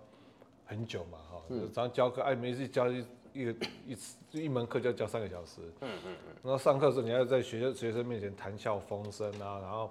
[0.67, 3.55] 很久嘛，哈，嗯，常常教课，哎，每次教一一个
[3.87, 9.91] 一次一门课就要教三个小时，嗯嗯嗯，然后上课的时候你要在学校学生面前谈笑风生啊，然后。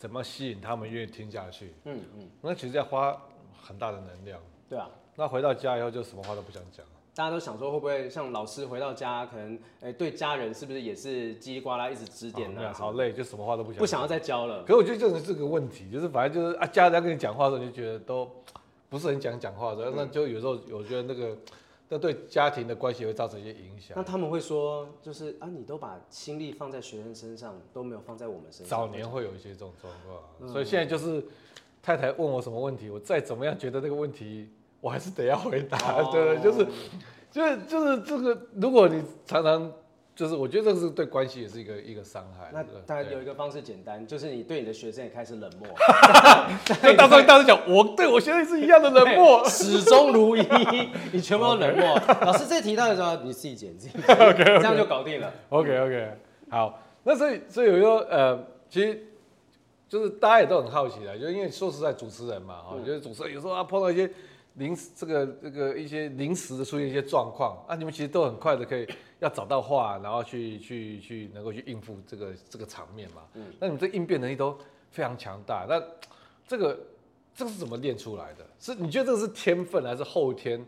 [0.00, 1.74] 怎么吸引他们愿意听下去？
[1.82, 3.20] 嗯嗯，那其实要花
[3.60, 4.38] 很大的能量。
[4.68, 6.86] 对啊，那回到家以后就什么话都不想讲。
[7.16, 12.72] 大家都想说会不会像老师回到家，可能哎对家人是不是也是叽里呱啦一直指点呢？
[12.72, 13.78] 好累，就什么话都不想。
[13.80, 14.62] 不想要再教了。
[14.62, 18.30] 可是我觉得就是这个问题，就是反正就是啊，家人跟你讲话的时候，你就觉得都
[18.88, 21.36] 不是很讲讲话的，那就有时候我觉得那个
[21.88, 23.96] 那对家庭的关系会造成一些影响。
[23.96, 28.68] 那他们会说，就是啊，你都把心力放在学生身上，都没有放在我们身上。
[28.68, 31.22] 早年会有一些这种状况，嗯、所以现在就是
[31.82, 34.48] 太太问我什么问题，我再怎么样觉得这个问题，
[34.80, 35.78] 我还是得要回答。
[35.96, 36.66] 哦、对，就是，
[37.30, 39.72] 就是，就是这个，如果你常常。
[40.18, 42.50] 就是我觉得这是对关系也是一个一个伤害。
[42.52, 45.68] 那当然有一个方式简单，就是你对你的学生也开始冷漠。
[46.82, 50.42] 就到时候到时候讲，我对我学生是一样的冷漠，始终如一，
[51.12, 51.96] 你全部都冷漠。
[52.26, 55.32] 老师这题到的时候，你自己剪自己剪， OK，这样就搞定了。
[55.50, 56.08] OK OK，
[56.50, 59.00] 好，那所以所以有时候呃，其实
[59.88, 64.10] 就是大家也都很好奇的，就因为说实在主持人嘛，哈、嗯，就是主持人有时候啊碰到一些
[64.58, 68.86] 临时这个这个一些临时的出现一些状况啊，你们其实都很快的可以。
[69.20, 73.22] 要找到话，然后去去去能够去应付这个这个场面嘛。
[73.34, 74.56] 嗯，那你们这应变能力都
[74.92, 75.66] 非常强大。
[75.68, 75.82] 那
[76.46, 76.78] 这个
[77.34, 78.46] 这个是怎么练出来的？
[78.60, 80.64] 是你觉得这个是天分还是后天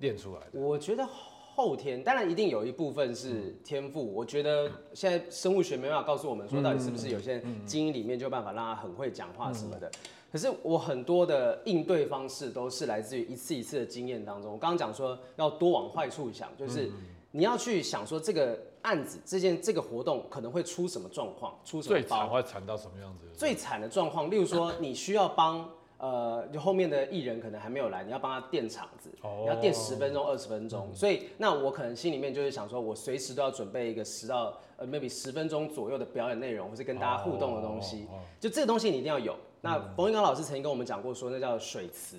[0.00, 0.58] 练出来的？
[0.58, 4.02] 我觉得后天，当然一定有一部分是天赋。
[4.02, 9.86] 嗯、我觉得现在生物学没办法告诉我们说到底是不是有些基因里面就有办法让他很会讲话什么的。
[9.88, 9.92] 嗯、
[10.32, 14.50] 可是我很多的应对方式都是来自于一次一次的经验当中。
[14.50, 16.90] 我刚刚讲说要多往坏处想，就是。
[17.34, 21.98] 你要去想说这个案子、这件这个活动可能会出什么状况，出什么包？
[21.98, 23.26] 最惨会惨到什么样子？
[23.34, 25.66] 最惨的状况，例如说你需要帮
[25.96, 38.06] 呃，就后面的艺人可能还没有来，你要帮他垫场子，你要垫十分钟、二十分钟，所以那我可能心里面就是想说，我随时都要准备一个十到呃 maybe 十分钟左右的表演内容，或是跟大家互动的东西，
[38.38, 39.34] 就这个东西你一定要有。
[39.62, 42.18] 那冯玉刚老师曾经跟我们讲过，说那叫水词。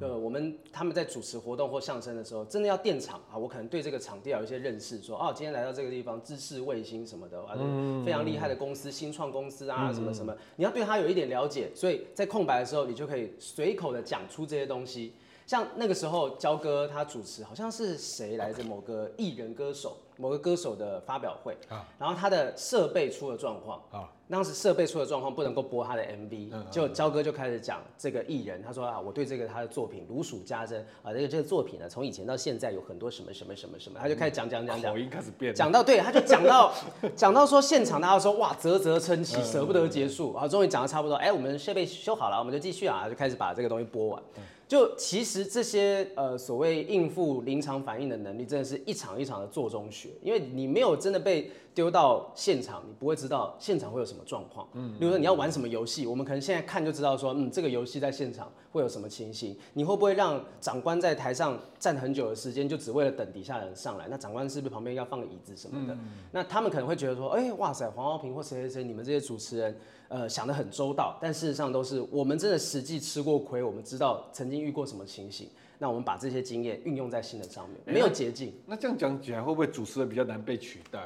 [0.00, 7.54] 对，我们他们在主持活动或相声的时候，真的要垫场啊，我可能对这个场地有一些认识，说哦，今天来到这个地方，知识卫星什么的，啊，
[8.02, 15.12] 非常厉害的公司，新创公司啊，什么什么，你要对他有一点了解，所以在空白的时候，你就可以随口的讲出这些东西。
[15.46, 18.64] 像那个时候，焦哥他主持，好像是谁来着？
[18.64, 21.56] 某个艺人歌手，某个歌手的发表会，
[21.98, 23.80] 然后他的设备出了状况。
[23.90, 24.10] 啊。
[24.26, 36.72] 当时设备出了状况，不能够播他的 MV，就焦哥就开始讲这个艺人，他说啊，我对这个他的作品如数家珍啊，这个这个作品呢，从以前到现在有很多什么什么什么什么，他就开始讲讲讲讲，口音开始变，讲到对，他就讲到
[37.14, 44.22] 讲到说现场大家说哇啧啧称奇，舍不得结束，然后终于讲的差不多，哎，我们设备修好了，我们就继续啊，就开始把这个东西播完。
[44.66, 54.68] 就其实这些呃所谓应付临场反应的能力，真的是一场一场的做中学，因为你没有真的被丢到现场，你不会知道现场会有什么状况。
[54.74, 59.56] 嗯，比如说你要玩什么游戏，我们可能现在看就知道说，嗯，这个游戏在现场会有什么情形。
[59.72, 64.06] 你会不会让长官在台上站很久的时间，就只为了等底下的人上来？
[64.08, 65.96] 那长官是不是旁边要放个椅子什么的？
[66.30, 69.76] 那他们可能会觉得说，哎，哇塞，黄浩平或谁谁谁，你们这些主持人。
[70.08, 78.52] 呃，想得很周到，但事实上都是我们真的实际吃过亏，我们知道曾经遇过什么情形，那我们把这些经验运用在新的上面，没有捷径。
[78.66, 81.00] 那这样讲起来，会不会主持人比较难被取代？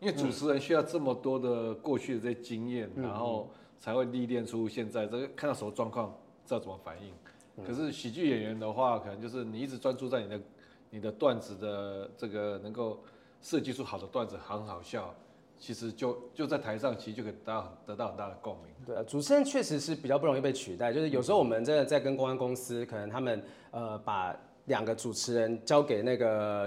[0.00, 6.12] 因为主持人需要这么多的过去的这些经验，嗯、然后才会历练出现在这个看到什么状况
[6.44, 7.12] 知道怎么反应。
[7.56, 10.40] 嗯、可是喜剧演员的话，可能就是你一直专注在你的
[10.90, 12.98] 你的段子的这个能够
[13.42, 15.14] 设计出好的段子，很好笑。
[15.58, 18.72] 其实就就在台上，其实就可以得到得到很大的共鸣。
[18.86, 20.90] 对啊，主持人确实是比较不容易被取代。
[20.90, 24.34] 就是有时候我们真的在跟公关公司，可能他们呃把
[24.64, 26.66] 两个主持人交给那个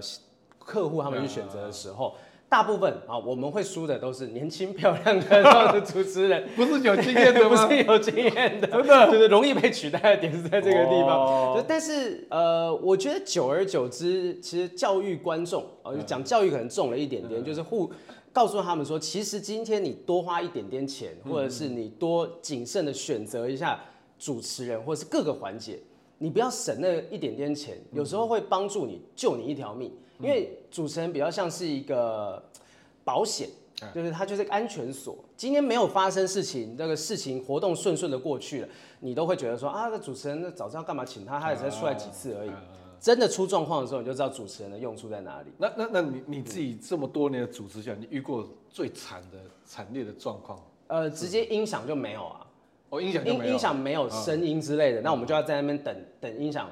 [0.59, 2.15] 客户他们去选择的时候，
[2.53, 7.65] 大部分啊我们会输的都是年轻漂亮的主持人， 不是有经验的吗？
[7.65, 11.55] 不是有经验的，真的就是容易被取代的点是在这个地方。
[11.55, 17.91] 就但是呃，我觉得久而久之，其实教育观众啊，就讲教育可能重了一点点，就是互。
[18.31, 23.79] 告诉他们说，其实今天你多花一点点钱，或者是你多谨慎的选择一下
[24.19, 25.79] 主持人，或者是各个环节，
[26.19, 29.91] 你不要省那一点点钱，有时候会帮助你救你一条命。
[30.23, 32.41] 因为主持人比较像是一个
[33.03, 33.49] 保险，
[33.93, 35.17] 就是它就是个安全锁。
[35.35, 38.67] 今天没有发生事情，这个事情活动顺顺的过去了，
[39.01, 42.51] 你都会觉得说啊，那主持人那早知道干嘛请他，他也才出来几次而已。
[42.99, 45.51] 真的出状况的时候，你就知道主持人的用处在哪里。
[45.57, 50.57] 那那那你你自己这么多年的主持下，你遇过最惨的惨烈的状况？
[50.87, 52.47] 呃，直接音响就没有啊。
[52.89, 53.53] 哦，音响就没有。
[53.53, 56.69] 音响没有声音之类的，那我们就要在那边等等音响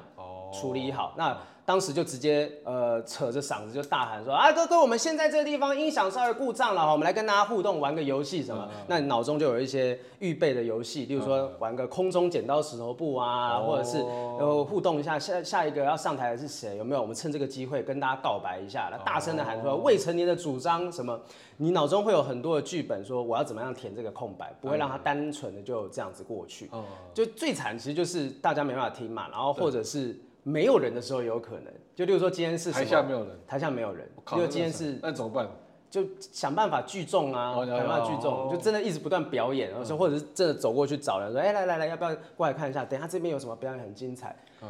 [0.54, 1.14] 处理好。
[1.18, 8.68] 那当时就直接呃扯着嗓子就大喊说啊哥哥，我们现在这个地方音响稍微故障了，我们来跟大家互动玩个游戏什么？
[8.88, 16.76] 那你脑中就有一些预备的游戏，例如说玩个空中剪刀石头布啊，或者是呃互动一下下下一个要上台的是谁？
[16.76, 17.00] 有没有？
[17.00, 21.20] 我们趁这个机会跟大家告白一下，来大声的喊说未成年的主张什么？
[21.58, 26.68] 你脑中会有很多的剧本，说我要怎么样填这个空白，不会让它单纯的就这样子过去。
[27.14, 30.20] 就最惨其实就是大家没办法听嘛，然后或者是。
[30.42, 31.72] 没有人的时候也有可能。
[31.94, 34.08] 就例如说今天是台下没有人，台下没有人。
[34.24, 35.48] 靠因为今天是那怎么办？
[35.90, 42.82] 就想办法聚众啊，哦、想办法聚众，就真的一直不断表演，然后说或者是真的走过去找人说，哎、欸、来来来，要不要过来看一下？
[42.82, 44.34] 等一下这边有什么表演很精彩。
[44.62, 44.68] 嗯、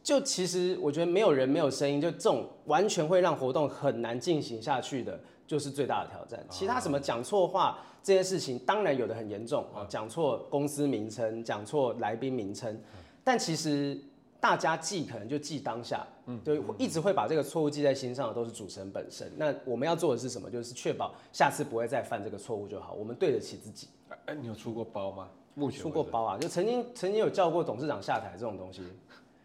[0.00, 6.38] 就其实我觉得没有人没有声音，就这种完全会让活动很难进行下去的，就是最大的挑战。
[6.48, 12.80] 其他什么讲错话这些事情，当然有的很严重啊，讲错公司名称，讲错来宾名称，
[13.24, 14.00] 但其实。
[14.40, 19.30] 大家记可能就记当下，嗯，对，一直会把这个错误记在心上的都是主持人本身。
[19.36, 20.48] 那我们要做的是什么？
[20.50, 22.94] 就是确保下次不会再犯这个错误就好。
[22.94, 23.88] 我们对得起自己。
[24.08, 25.28] 哎、欸，你有出过包吗？
[25.54, 28.82] 目前出过包啊，就曾经曾经有叫过董事长下台这种东西。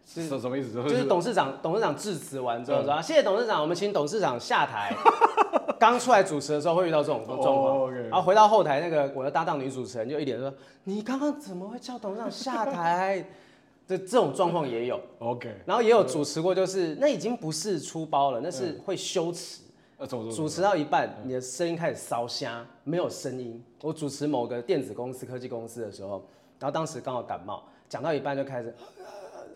[0.07, 0.71] 是什么意思？
[0.83, 4.95] 就是董事长董事长致辞完之后说、嗯：“谢谢董事长，我们请董事长下台。
[5.79, 8.03] ”刚出来主持的时候会遇到这种状况，oh, okay.
[8.03, 10.53] 然后回到后台那个我的搭档女主持人就一脸说
[10.85, 13.25] ：“你刚刚怎么会叫董事长下台？”
[13.87, 19.61] 这这种状况也有，OK，然后也有主持过，就是那已经不是出包了，那是会羞耻。
[20.35, 23.63] 主持到一半，你的声音开始烧瞎，没有声音。
[23.81, 26.21] 我主持某个电子公司、科技公司的时候，
[26.59, 28.75] 然后当时刚好感冒，讲到一半就开始，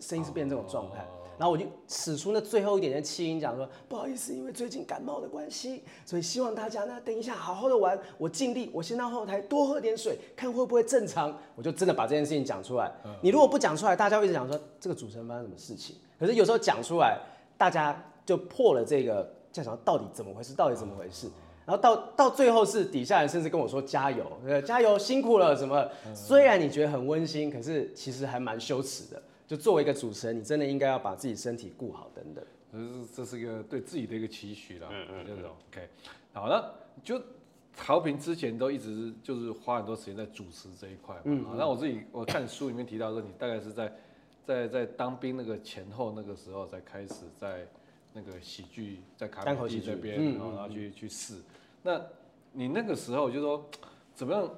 [0.00, 1.06] 声音是变这种状态。
[1.40, 7.98] 然后我就使出那最后一点点气音，讲说不好意思，因为最近感冒的关系，所以希望大家呢等一下好好的玩。
[8.18, 11.34] 我尽力，我先到后台多喝点水，看会不会正常。
[11.54, 12.92] 我就真的把这件事情讲出来。
[13.22, 15.96] 你如果不讲出来，大家会一直讲说这个主持人发生什么事情。
[16.18, 17.18] 可是有时候讲出来，
[17.56, 21.26] 大家就破了这个，在想到底怎么回事，到底怎么回事。
[21.64, 24.26] 然后到到最后是底下人甚至跟我说加油，
[24.66, 25.88] 加油，辛苦了什么。
[26.14, 29.22] 虽然你觉得很温馨，可是其实还蛮羞耻的。
[29.50, 32.44] 就作为一个主持人，你真的应该要把自己身体顾好，等等。
[32.70, 34.86] 这是这是一个对自己的一个期许啦。
[34.92, 35.88] 嗯嗯，这种 OK。
[36.32, 37.20] 好了，就
[37.74, 41.22] 曹平之前都一直就是花很多时间在主持这一块嘛。
[41.24, 41.44] 嗯。
[41.58, 43.92] 那我自己我看书里面提到说，你大概是在
[44.46, 47.66] 在在当兵那个前后那个时候才开始在
[48.12, 51.34] 那个喜剧在卡米地这边，然后然后去去试。
[51.82, 52.00] 那
[52.52, 53.68] 你那个时候就说
[54.14, 54.48] 怎么样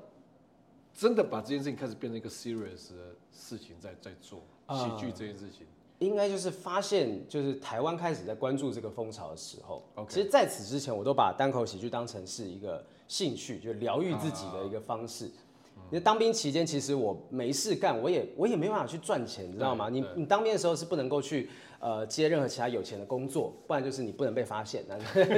[0.93, 4.43] 真的把这件事情开始变成一个 serious 的事情在在做？
[4.69, 5.67] 喜剧这件事情，
[5.99, 9.83] 应该就是发现，就是台湾开始在关注这个风潮的时候。
[10.09, 15.27] 其实在此之前，我都把单口喜剧当成是一个兴趣，就疗愈自己的一个方式。
[15.91, 19.89] 因为当兵期间，其实我没事干，我也我也没办法去赚钱，你知道吗？
[19.91, 24.85] 你你当兵的时候是不能够去呃接任何其他有钱的工作，不然就是你不能被发现。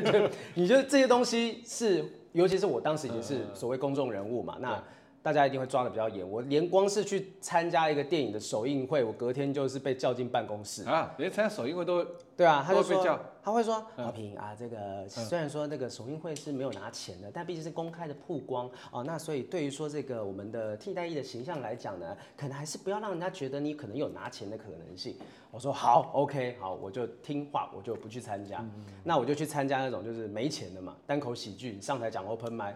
[0.54, 4.82] 你觉得这些东西是，尤其是我当时已经是所谓公众人物嘛，那。
[5.24, 10.84] 大家一定会抓的比较严，我连光是去参加一个电影的首映会，我隔天就是被叫进办公室。
[10.84, 12.04] 啊，连参加首映会都
[12.36, 25.16] 对啊，他就说，他会说，豪平啊，这个虽然说那个首映会是没有拿钱的，但毕竟是公开的曝光哦，那所以对于说这个我们的替代役的形象来讲呢，可能还是不要让人家觉得你可能有拿钱的可能性。
[25.50, 28.64] 我说好，OK，好，我就听话，我就不去参加。
[29.04, 32.74] 那我就去参加那种就是没钱的嘛，单口喜剧，上台讲 open mic，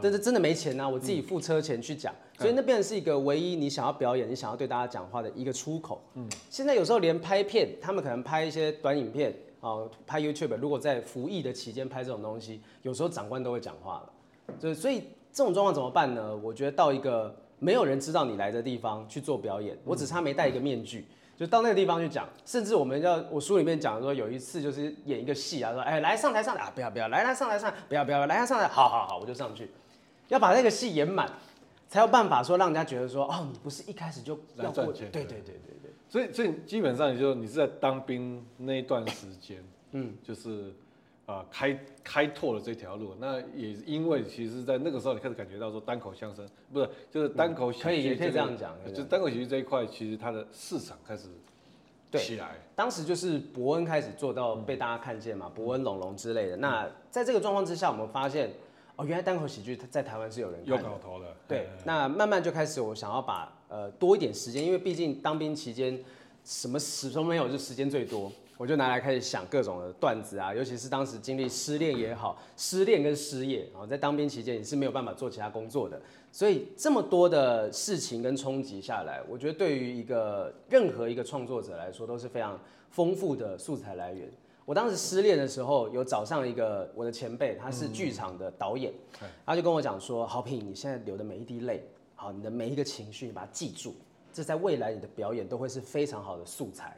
[0.00, 6.00] 但是真的没钱啊，我自己付车钱去讲，所以那边是一个唯一你想要表演、你想要对大家讲话的一个出口。
[6.14, 6.28] 嗯。
[6.48, 9.34] 现在有时候连拍片，他们可能拍一些短影片。
[9.60, 14.10] 哦，拍 YouTube，如果在服役的期间拍这种东西，有时候长官都会讲话了。
[14.58, 16.34] 就所以这种状况怎么办呢？
[16.34, 22.26] 我觉得到一个没有人知道你来的地方去做表演，我只差没戴一个面具，就到那个地方去讲。
[22.46, 29.70] 甚至我们要我书里面讲说，有一次就是演一个戏啊，说哎来上台上台啊，不要不要，来来上台上，不要不要来来上台，好好好，我就上去，
[30.28, 31.30] 要把那个戏演满，
[31.86, 35.89] 才有办法说让人家觉得说哦，你不是一开始就要过去，对对对对。
[36.10, 40.74] 所以，所以基本上，也就你是在当兵那一段时间，嗯，就是
[41.24, 43.14] 啊，开开拓了这条路。
[43.18, 51.28] 那也因为，其实，在那个时候，你开始感觉到说，单口相声不是，就是单口喜剧，可以也可以这样讲，就单口喜剧这一块，其实它的市场开始
[52.12, 52.56] 起来。
[52.74, 56.56] 当时就是伯恩开始做到被大家看见嘛，伯恩、龙龙之类的。
[56.56, 58.50] 那在这个状况之下，我们发现。
[58.96, 61.26] 哦，原来单口喜剧在台湾是有人有搞头的。
[61.48, 65.98] 对，那慢慢就开始，我想要把呃多一点时间，因为毕竟当兵期间
[66.44, 75.98] 什么始终没有，就时间最多，我就拿来开始想各种的段子啊，尤其是当时经历失恋也好，失恋跟失业，然后在当兵期间也是没有办法做其他工作的，
[76.30, 82.58] 所以这么多的事情跟冲击下来，我觉得对于一个任何一个创作者来说都是非常
[82.90, 84.28] 丰富的素材来源。
[84.66, 88.92] 我当时失恋的时候，有找上一个我的前辈，他是剧场的导演，
[89.44, 91.82] 他就跟我讲说：“好平，你现在流的每一滴泪，
[92.22, 93.94] 好，你的每一个情绪，你把它记住，
[94.30, 96.94] 这在未来你的表演都会是非常好的素材。”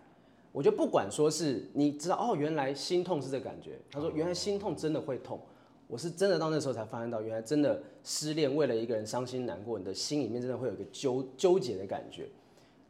[0.51, 3.79] 我觉得不管说是你知道哦，原来心痛是这感觉。
[3.93, 5.41] 他说：“原来心痛真的会痛。”
[5.87, 12.29] 我是真的到那时候才发现到，原来真的失恋，为了一个人伤心难过，你的心里面真的会有一个纠纠结的感觉。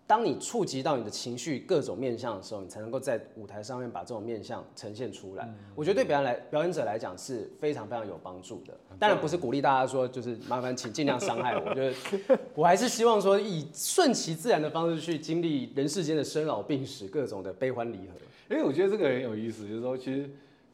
[0.04, 5.44] 当你触及到你的情绪各种面向的时候，你才能够在舞台上面把这种面向呈现出来。
[5.46, 8.74] 嗯、我觉得对表演来表演者来讲是非常非常有帮助的。
[8.98, 18.14] 当然不是鼓励大家说就是麻烦请尽量伤害我，我觉得我还是希望说以顺其自然的方式去经历人世间的生老病死各种的悲欢离合。
[18.50, 20.28] 因为我觉得这个很有意思，就是说其实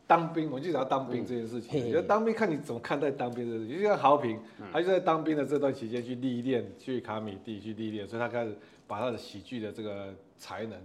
[0.04, 3.76] 当兵，我就讲当兵这件事情，我觉得当兵看你怎么看待当兵的事情。
[3.76, 4.36] 就像豪平，
[4.72, 8.56] 他就在当兵的这段期间去历练，去卡米地去历练，所以他开始。
[8.88, 10.80] 把他的喜剧的这个才能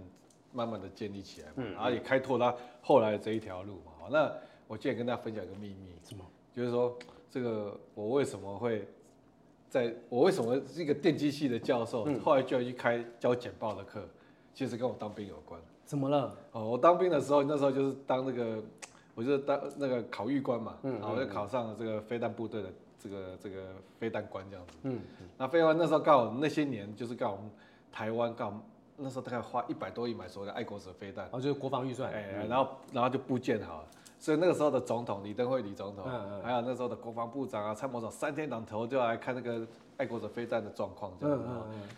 [0.52, 3.92] 慢慢的建立起来，嗯，然后也开拓他后来的这一条路嘛。
[4.10, 4.30] 那
[4.68, 6.24] 我今天跟大家分享一个秘密，什么？
[6.52, 6.96] 就是说
[7.30, 8.86] 这个我为什么会
[9.68, 14.06] 在，我为什么是一个电机系的教授，后来就要去开教简报的课，
[14.52, 15.58] 其实跟我当兵有关。
[15.86, 16.36] 怎么了？
[16.52, 18.62] 哦，我当兵的时候，那时候就是当那个，
[19.14, 24.72] 我就是当那个考预官嘛，然后就考上了这个飞弹部队的这个这个飞弹官这样子。
[24.82, 25.00] 嗯，
[25.38, 27.42] 那飞弹官那时候刚好那些年就是刚好。
[27.94, 28.60] 台湾刚
[28.96, 33.88] 那时候大概花一百多亿买所谓的爱国者飞弹，哦，就是国防预算，哎、欸，然后然后就部建好了，
[34.18, 39.64] 所以那个时候的总统李登辉李总统，嗯嗯，还有那时候的国防部长啊、参谋长三天两头就要来看那个
[39.96, 41.48] 爱国者飞弹的状况，这样子，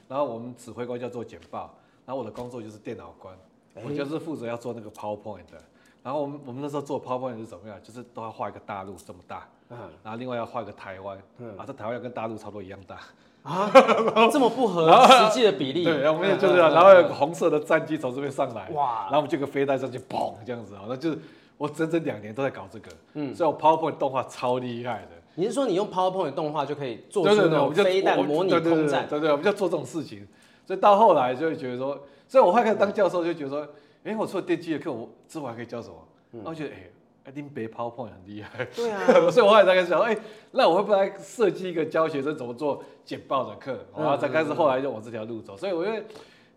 [0.06, 1.74] 然后我们指挥官叫做简报，
[2.04, 3.34] 然后我的工作就是电脑官，
[3.76, 5.62] 欸、我就是负责要做那个 PowerPoint 的，
[6.02, 13.00] 然后我们我们那时候做 PowerPoint 是怎么样，就是都要画一个大陆这么大，嗯，然后另外要画一个台湾，嗯，啊，这台湾要跟大陆差不多一样大。
[13.46, 13.70] 啊，
[14.32, 15.84] 这么不合实际的比例。
[15.84, 21.18] 对，我们也就是，然后有个红色的战机从这边上来，哇，然后我们就个飞弹上去，砰，这样子啊，那就是
[21.56, 25.10] 我整整两年都在搞这个，嗯，所以我 PowerPoint 动画超厉害的。
[25.36, 29.06] 你是说你用 PowerPoint 动画就可以做出那种飞弹模拟空战？
[29.08, 30.26] 对对，我们就做这种事情。
[30.66, 33.68] 所以到后来就会觉得说，所以我后来当教授就觉得说，
[34.02, 35.94] 哎，我除了电机的课，我之后还可以教什么？
[36.32, 36.90] 然后我觉得，哎。
[37.28, 40.20] 一定别 PowerPoint 很厉害，对啊， 所以我后来才开始想，哎、欸，
[40.52, 45.56] 那我会不会来设计一个教学生怎么做简报的课，然后才开始后来就往这条路走。
[45.56, 46.04] 所以我觉得，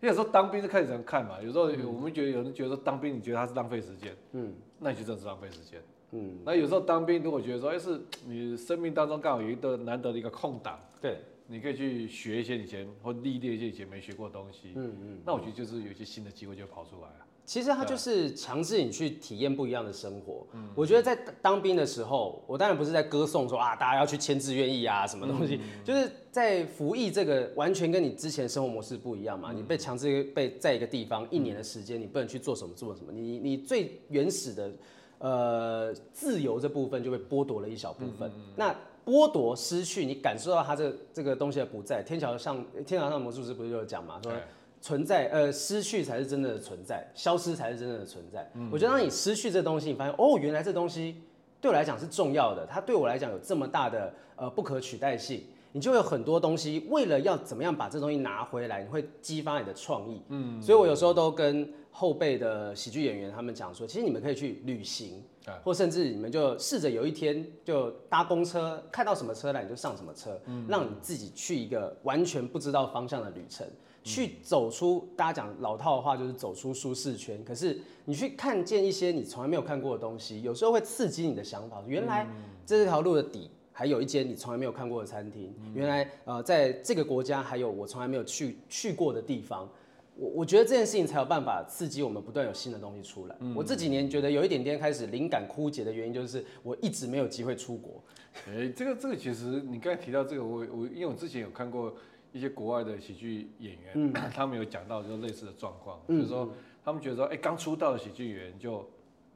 [0.00, 1.36] 有时候当兵是看你怎么看嘛。
[1.42, 5.80] 有时候我们觉得有人觉得说当兵，你觉得他是浪费时间，嗯，那你就真的是浪费时间，
[6.12, 6.38] 嗯。
[6.44, 11.18] 那有时候当兵如果觉得说，哎、欸，是你生命当中刚好有一个难得的一个空档，对，
[11.48, 17.26] 你可以去学一些以前或历练一些以前没学过的东西，嗯嗯，那我觉得就是有一些新的机会就跑出来了。
[17.44, 20.46] 其实他就是强制你去体验不一样的生活。
[20.52, 29.50] 嗯，我觉得在当兵的时候，我当然不是在歌颂说啊，大家要去签志愿意啊，什么东西，嗯、就是在服役这个完全跟你之前生活模式不一样嘛。
[29.50, 34.72] 嗯、你被强制被在一个地方一年的时间，你不能去做什么做什么，你你最原始的
[35.18, 38.30] 呃自由这部分就被剥夺了一小部分。
[38.36, 38.72] 嗯、那
[39.04, 42.00] 剥夺失去，你感受到他这个、这个东西的不在。
[42.00, 44.32] 天桥上天桥上的魔术师不是就有讲嘛，说。
[44.80, 48.50] 存在，呃，失去才是真正的存在，消失才是真正的存在。
[48.54, 51.16] 嗯、我觉得当你失去这东西，你发现哦，原来这东西
[51.60, 60.22] 对我来讲是重要的，它对我来讲有这么大的呃不可取代性，你就会有很多东西，为了要怎么样把这东西拿回来，你会激发你的创意。
[60.28, 73.66] 嗯，所以我有时候都跟后辈的喜剧演员他们讲说，其实你们可以去旅行，嗯、或甚至你们就试着有一天就搭公车，看到什么车来你就上什么车，嗯、让你自己去一个完全不知道方向的旅程。
[74.02, 77.42] 去走出，大家讲老套的话就是走出舒适圈。
[77.44, 81.82] 可是你去看见一些你从来没有看过的东西，有时候会刺激你的想法。
[81.86, 82.26] 原来
[82.64, 85.54] 这条路的底还有一间你从来没有看过的餐厅。
[85.74, 89.68] 原来呃，在这个国家还有我从来没有去去过的地方。
[90.16, 93.36] 我我觉得这件事情才有办法刺激我们不断有新的东西出来。
[93.54, 98.02] 我这几年觉得有一点点开始灵感枯竭的原因，就是我一直没有机会出国。
[98.48, 101.94] 哎，这个这个其实你刚才提到这个，我我因为我之前有看过。
[102.32, 106.48] 一些国外的喜剧演员，嗯、 他们有讲到就类似的状况，嗯、就是说
[106.84, 108.88] 他们觉得说，哎、欸，刚出道的喜剧演员就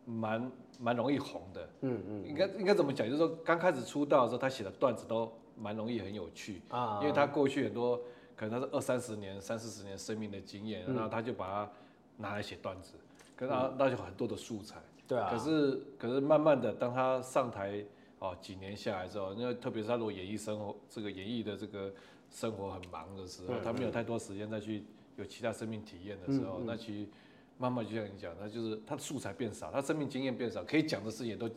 [0.05, 3.07] 蛮蛮容易红的，嗯嗯，应该应该怎么讲？
[3.07, 6.63] 就是说刚开始出道的时候，他写的段子都蛮容易很有趣。
[6.69, 8.01] 啊，因为他过去很多
[8.37, 11.71] 可能他是二三十年、三四十年生命的经验，然后他就把它
[12.17, 12.95] 拿来写段子，
[13.35, 15.29] 可是他那就很多的素材，对啊。
[15.31, 17.85] 可是可是慢慢的，当他上台
[18.19, 21.93] 哦几年下来之后，因为特别是他如果演艺生活这个演艺的这个。
[22.35, 24.83] 生活很忙的时候，他没有太多时间再去
[25.17, 27.07] 有其他生命体验的时候，那其实
[27.57, 31.49] 慢慢就像你讲，他就是他的素材变少，他生命经验变少，可以讲的事也都，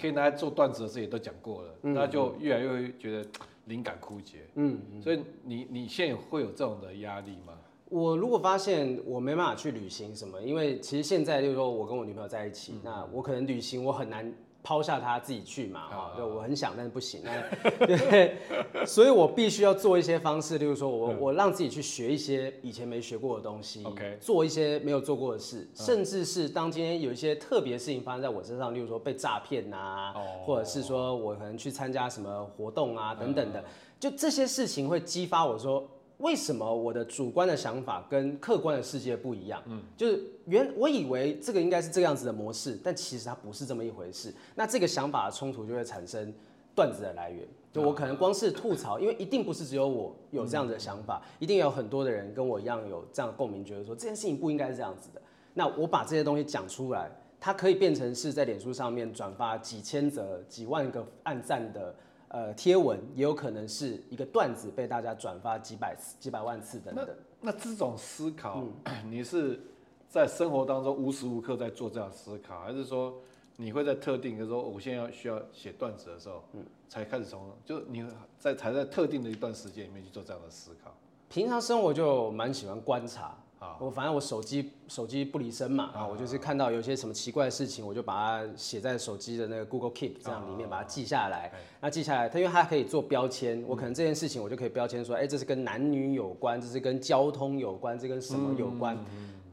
[0.00, 3.28] 可以拿来做段子的事也都讲过了，那就越来越会觉得
[3.66, 4.46] 灵感枯竭。
[4.54, 7.58] 嗯，所以你你现在会有这种的压力吗？
[7.90, 14.32] 我如果发现我没办法去旅行什么，因为其实现在就是说我跟我女朋友在一起，那我可能旅行我很难。
[14.64, 17.22] 抛下他自己去嘛，哈，就，我很想，但是不行，
[17.86, 18.38] 对，
[18.86, 30.14] 所以我必须要做一些方式，例如说我我让自己去学一些以前没学过的东西，OK，做一些没有做过的事，甚至是当今天有一些特别事情发生在我身上，例如说被诈骗呐，
[30.46, 33.62] 或者是说我可能去参加什么活动啊等等的，
[34.00, 35.86] 就这些事情会激发我说，
[36.18, 39.62] 为什么我的主观的想法跟客观的世界不一样？
[39.66, 44.32] 嗯，就是原我以为这个应该是这样子的模式，但其实它不是这么一回事。
[44.54, 46.32] 那这个想法的冲突就会产生
[46.74, 47.46] 段子的来源。
[47.72, 55.20] 就我可能光是吐槽，因为一定不是只有我有这样子的想法，一定有很多的人跟我一样有这样的共鸣，觉得说这件事情不应该是这样子的。
[55.54, 57.10] 那我把这些东西讲出来，
[57.40, 61.92] 它可以变成是在脸书上面转发几千则、几万个暗赞的
[62.34, 67.06] 呃贴文，也有可能是一个段子被大家转发几百次、几百万次等等。
[67.40, 69.60] 那，那这种思考，嗯、 你是
[70.08, 73.14] 在生活当中无时无刻在做这样思考，还是说？
[73.56, 78.04] 你会在特定的时候，我现在要需要写段子的时候，嗯，才开始从，就你
[78.36, 80.92] 在才在特定的一段时间里面去做这样的思考。
[81.28, 91.50] 平常生活就蛮喜欢观察啊，我反正我手机手机不离身嘛啊，我就是看到有些什么奇怪的事情，我就把它写在手机的那个 Google Keep 这样里面把它记下来。
[91.80, 98.98] 那记下来，它因为它可以做标签，我可能这件事情我就可以标签说，哎，这是跟男女有关，这是跟交通有关，这跟什么有关。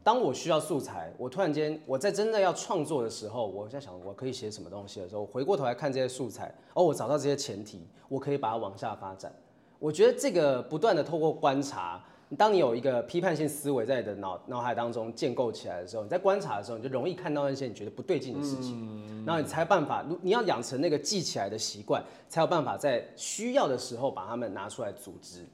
[0.03, 9.31] 当我需要素材，我突然间我在真的要创作的时候，我在想我可以写什么东西的时候，我回过头来看这些素材，哦，我找到这些前提，我可以把它往下发展。
[9.77, 12.03] 我觉得这个不断的透过观察，
[12.37, 25.45] 当你有一个批判性思维在你的脑脑海当中建构起来的时候，你在观察的时候，你就容易看到那些你觉得不对劲的事情，然后你才有办法，你要养成那个记起来的习惯，才有办法在需要的时候把它们拿出来组织。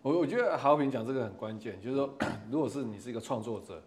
[0.00, 2.12] 我我觉得豪平讲这个很关键，就是说，
[2.50, 3.82] 如果是你是一个创作者。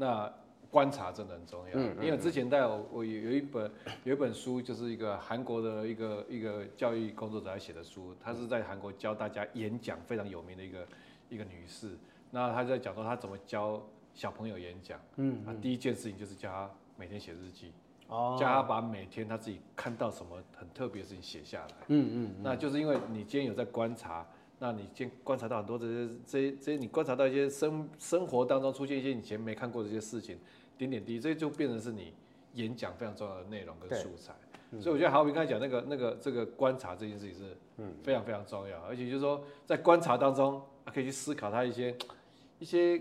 [0.00, 0.32] 那
[0.70, 3.68] 观察真的很重要，嗯嗯、因为之前带我我有有一本
[4.04, 10.86] 有一本书，就是一个韩国的一个一个教育工作者来写的书，他是在韩国教大家演讲，非常有名的一个
[11.28, 11.96] 一个女士。
[12.30, 13.82] 那她在讲说她怎么教
[14.14, 17.72] 小朋友演讲，嗯，嗯，第一件事情就是教她每天写日记，
[18.08, 24.26] 哦，教他把每天他自己看到什么很特别的事情写下来，嗯嗯，那就是因为你今天有在观察。
[24.60, 30.36] 那你先观察到很多这些、这些、这些，你观察到一些生生活当中出现一些以前没看过的这些事情，
[30.76, 32.12] 点点滴滴，这就变成是你
[32.54, 34.34] 演讲非常重要的内容跟素材。
[34.72, 37.56] 嗯、所以我觉得好比刚才讲那个那个这个观察这件事情是
[38.02, 40.60] 非常非常重要，而且就是说在观察当中，
[40.90, 41.94] 可以去思考他一些
[42.58, 43.00] 一些。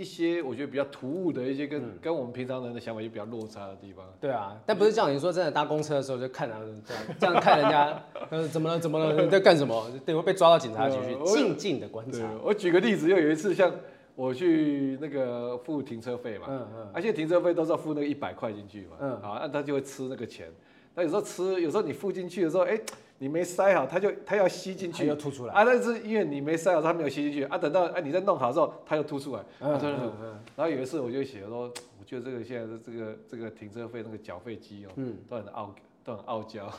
[0.00, 4.06] 一些我觉得比较突兀的一些跟、嗯、跟我们平常人的想法就比较落差的地方。
[4.20, 8.00] 对啊，但不是叫你说真的搭公车的时候就看啊这样这样看人家，
[8.30, 9.90] 呃怎么了怎么了你在干什么？
[10.06, 12.30] 对，会被抓到警察局去静静的观察。
[12.44, 13.74] 我举个例子，又有一次像
[14.14, 20.46] 我去那个付停车费嘛，嗯嗯，而且停车费都是要付那个一百块进去嘛，嗯，好，那他就会吃那个钱。
[20.94, 22.80] 那有时候吃，有时候你付进去的时候，哎。
[23.20, 25.64] 你没塞好，它就它要吸进去，又吐出来啊！
[25.64, 27.58] 那是因为你没塞好，它没有吸进去啊。
[27.58, 29.42] 等到哎你再弄好之后，它又吐出来。
[29.60, 30.40] 嗯嗯嗯。
[30.54, 36.70] 然后有一次我就写说，我觉得这个现在的这个这个停车费那个缴费机哦，嗯都很傲，都很傲娇，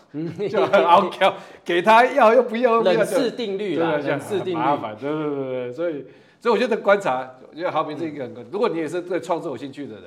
[0.50, 1.34] 就很傲娇，
[1.66, 2.82] 给他要又不要。
[2.82, 4.54] 冷式定律啦，冷式定律。
[4.54, 6.06] 麻烦，对对对对，所以
[6.40, 10.04] 所以我觉得观察，我觉得好比这一个很，如果你也是对创作有兴趣的人。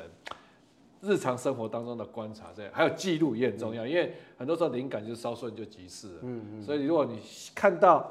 [1.02, 6.20] 日常生活当中的观察，这样还有记录也很重要，因为很多时候灵感就是稍瞬就即逝了。
[6.22, 6.62] 嗯嗯。
[6.62, 7.18] 所以如果你
[7.54, 8.10] 看到，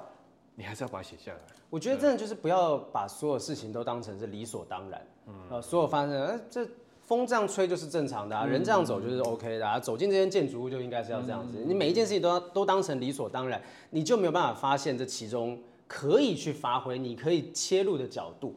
[0.55, 1.39] 你还是要把它写下来。
[1.69, 5.07] 我觉得真的就是不要把所有事情都当成是理所当然。
[5.27, 5.61] 嗯。
[5.61, 6.67] 所有发生，哎，这
[7.01, 11.63] 风这样吹就是正常的啊，人这样走就是 OK 的啊，走进这间建筑物就应该是要这样子。
[11.65, 13.61] 你每一件事情都要都当成理所当然，
[13.91, 18.53] 你就没有办法发现这其中可以去发挥，你可以切入的角度。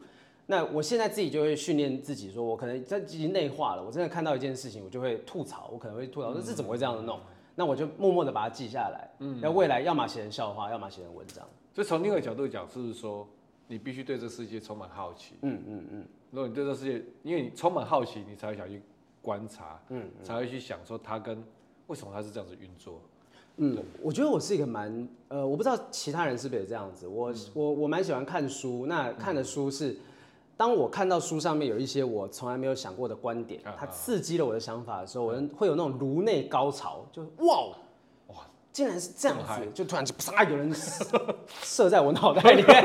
[0.47, 3.83] 那我现在自己就会训练自己，说我可能在进行内化了。
[3.83, 7.19] 我真的看到一件事情，我就会吐槽，我可能会吐槽说这怎么会这样子弄？
[7.55, 9.09] 那我就默默的把它记下来。
[9.19, 11.43] 嗯，那未来要么写成笑话，要么写成文章。
[11.73, 13.27] 所以从另一个角度讲，是不是说
[13.67, 15.33] 你必须对这世界充满好奇。
[15.41, 16.05] 嗯嗯嗯。
[16.29, 18.79] 如果你对这世界，因为你充满好奇，你才会想去
[19.23, 21.43] 观察，嗯，才会去想说它跟
[21.87, 23.01] 为什么它是这样子运作。
[23.57, 27.07] 嗯，我觉得我是一个蛮呃，我不知道其他人是不是也这样子。
[27.07, 29.97] 我我我蛮喜欢看书，那看的书是。
[30.57, 37.57] 当我看到书上面有一些我从来没有想过的观点，它刺激了我的想法的时候，我会有那种颅内高潮，就是哇
[38.27, 38.37] 哇，
[38.71, 40.73] 竟然是这样子，就突然就啪，有人
[41.61, 42.83] 射在我脑袋里 面。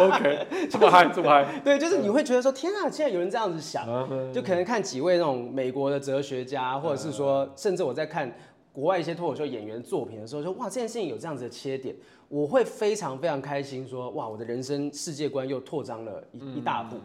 [0.00, 1.60] OK，这么嗨，这么嗨。
[1.62, 3.86] 对，就是你会觉得说，天啊，竟然有人这样子想，
[4.32, 8.34] 就可能看几位那种美国的哲学家，或者是说，甚至我在看
[8.72, 11.94] 国外一些脱口秀演员作品的时候，说哇，这件事情有这样子的切点。
[12.28, 16.96] 我会非常非常开心，说哇，我的人生世界观又拓张了一一大步。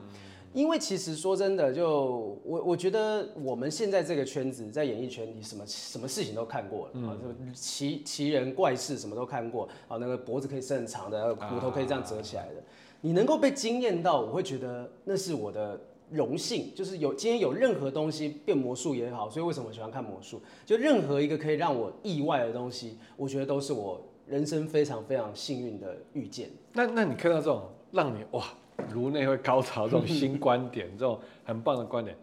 [0.54, 7.18] 因为其实说真的，就我我觉得我们现在这个圈子，在演艺圈你，什么什么事情都看过了啊，
[7.54, 12.64] 奇奇人怪事什么都看过啊，那个脖子可以伸很长的，骨头可以这样折起来的，
[13.02, 15.78] 你能够被惊艳到，我会觉得那是我的
[16.12, 16.74] 荣幸。
[16.76, 20.42] 就是有今天有任何东西变魔术也好，所以为什么喜欢看魔术？
[20.66, 24.02] 就任何一个可以让我意外的东西，我觉得都是我。
[24.28, 26.50] 人生非常非常幸运的遇见。
[26.74, 28.44] 那那你看到这种让你哇
[28.92, 32.18] 颅内会高潮这种新观点，这种很棒的观点，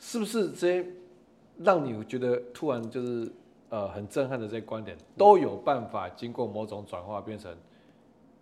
[0.00, 0.84] 是不是这些
[1.58, 3.30] 让你觉得突然就是
[3.68, 7.56] 呃很震撼的这些观点，都有办法经过某种转化变成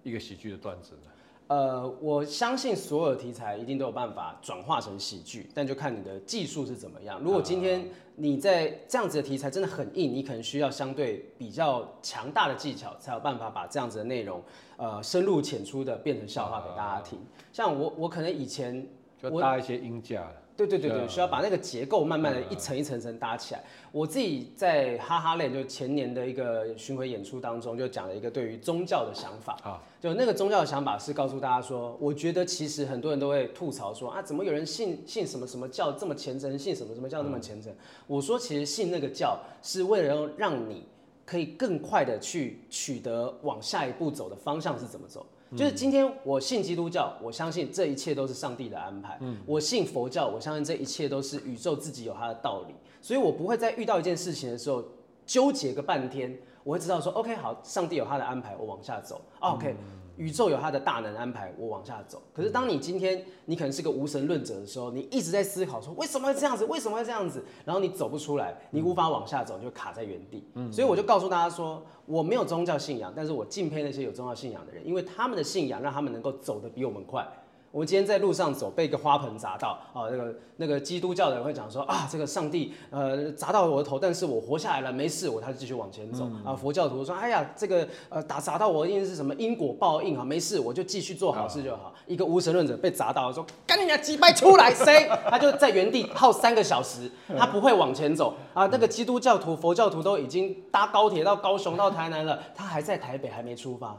[0.03, 1.11] 一个喜剧的段子呢？
[1.53, 7.21] 呃，我相信所有的题材一定都有办法转化成喜剧，但就看你的技术是怎么样。
[7.21, 7.87] 如果今天
[8.17, 14.43] 你在这样子的题材真的很硬，你可能需要相对比较强大的技巧，才有办法把这样子的内容，
[14.79, 17.19] 呃，深入浅出的变成笑话给大家听。
[17.53, 18.89] 像我，我可能以前
[19.21, 20.33] 就搭一些音架。
[20.57, 23.63] 对对对对，需要把那个结构慢慢的一层一层层搭起来。
[23.91, 29.57] 我自己在哈哈类就前年的一个巡回演出当中，就讲了一个对于宗教的想法。
[29.63, 37.73] 啊，就那个宗教的想法是告诉大家说，我觉得其实很多人都会吐槽说啊，怎么有人信信什么什么教这么虔诚，信什么什么教那么虔诚？
[38.07, 40.85] 我说其实信那个教是为了让你
[41.25, 45.25] 可以更快的去取得往下一步走的方向是怎么走。
[45.57, 49.19] 就是今天我信基督教，我相信这一切都是上帝的安排。
[49.21, 52.75] 嗯，我信佛教，我相信这一切都是宇宙自己有它的道理。
[53.01, 54.83] 所以我不会在遇到一件事情的时候
[55.27, 59.21] 纠结个半天，我会知道说，OK，好，上帝有他的安排，我往下走。
[59.41, 59.77] OK。
[60.17, 62.23] 宇宙有它的大能安排，我往下走。
[62.35, 70.45] 可是当你今天你可能是个无神论者的时候，你一直在思考说为什么会这样子，为什么会这样子，然后你走不出来，你无法往下走，你就卡在原地。
[70.71, 77.27] 所以我就告诉大家说，我没有宗教信仰，但是我敬佩那些有宗教信仰的人，因为他们的信仰让他们能够走得比我们快。
[77.73, 80.05] 我们今天在路上走，被一个花盆砸到啊！
[80.11, 86.55] 那个那个基督教的人会讲说啊，这个上帝呃砸到我的头，但是我活下来了，没事，我他就继续往前走啊。
[86.55, 91.95] 佛教徒说，哎呀，这个呃打砸到我一定是什么因果报应啊，没事，我就继续做好事就好。
[92.07, 95.09] 一个无神论者被砸到，说赶紧让击败出来，谁？
[95.31, 98.67] 他就在原地耗三个小时，他不会往前走啊。
[98.67, 103.97] 那个基督教徒、佛教徒都已经搭高铁到高雄、到台南了，他还在台北还没出发。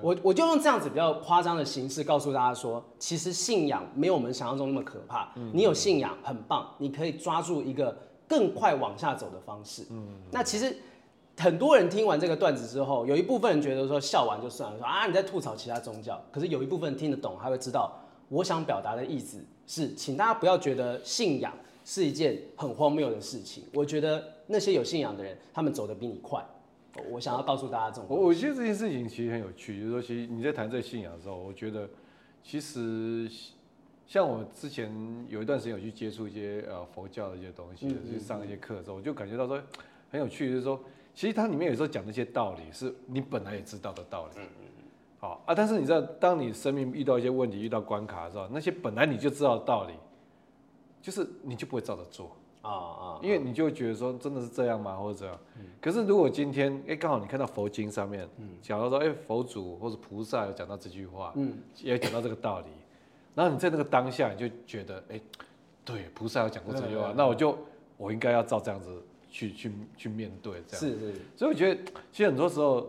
[0.00, 2.82] 我我就用这样子比较夸张的形式告诉大家说。
[3.10, 5.32] 其实信仰没有我们想象中那么可怕。
[5.52, 7.92] 你有信仰很棒，你可以抓住一个
[8.28, 9.84] 更快往下走的方式。
[9.90, 10.76] 嗯那其实
[11.36, 16.22] 很多人听完这个段子之后，有一部分人觉得说笑完就算了，说啊你在吐槽其他宗教。
[16.30, 21.52] 可是有一部分人听得懂，他会知道我想表达的意思是，请大家不要觉得信仰
[21.84, 23.64] 是一件很荒谬的事情。
[23.74, 26.40] 我觉得那些有信仰的人，他们走得比你快。
[27.10, 28.06] 我想要告诉大家这种。
[28.08, 31.88] 我我觉得这件事情其实很有趣，就是说，其实你在谈这个信仰的时候，我觉得。
[32.42, 33.30] 其实，
[34.06, 34.92] 像我之前
[35.28, 39.62] 有一段时间有去接触一些呃佛教的一些东西，去上一些课的时候，我就感觉到说
[40.10, 40.80] 很有趣，就是说，
[41.14, 44.40] 其实它里面有时候讲那些道理，是你本来也知道的道理。
[45.20, 49.92] 好啊，但是你知道，当你生命遇到一些问题、遇到关卡的时候，那些本来你就知道的道理，
[51.02, 54.94] 就是你就不会照着做啊啊，因为你就会觉得说，真的是这样吗？
[54.96, 55.38] 或者这样？
[55.80, 58.28] 可是如果今天哎，刚好你看到佛经上面
[58.60, 62.66] 讲到说，哎，佛祖或者菩萨有讲到这句话，嗯，也讲到这个道理，
[63.34, 65.18] 然后你在那个当下，你就觉得，哎，
[65.86, 67.56] 对，菩萨有讲过这句话，那我就
[67.96, 71.14] 我应该要照这样子去去去面对，这样是是。
[71.36, 71.82] 所以我觉得，
[72.12, 72.86] 其实很多时候，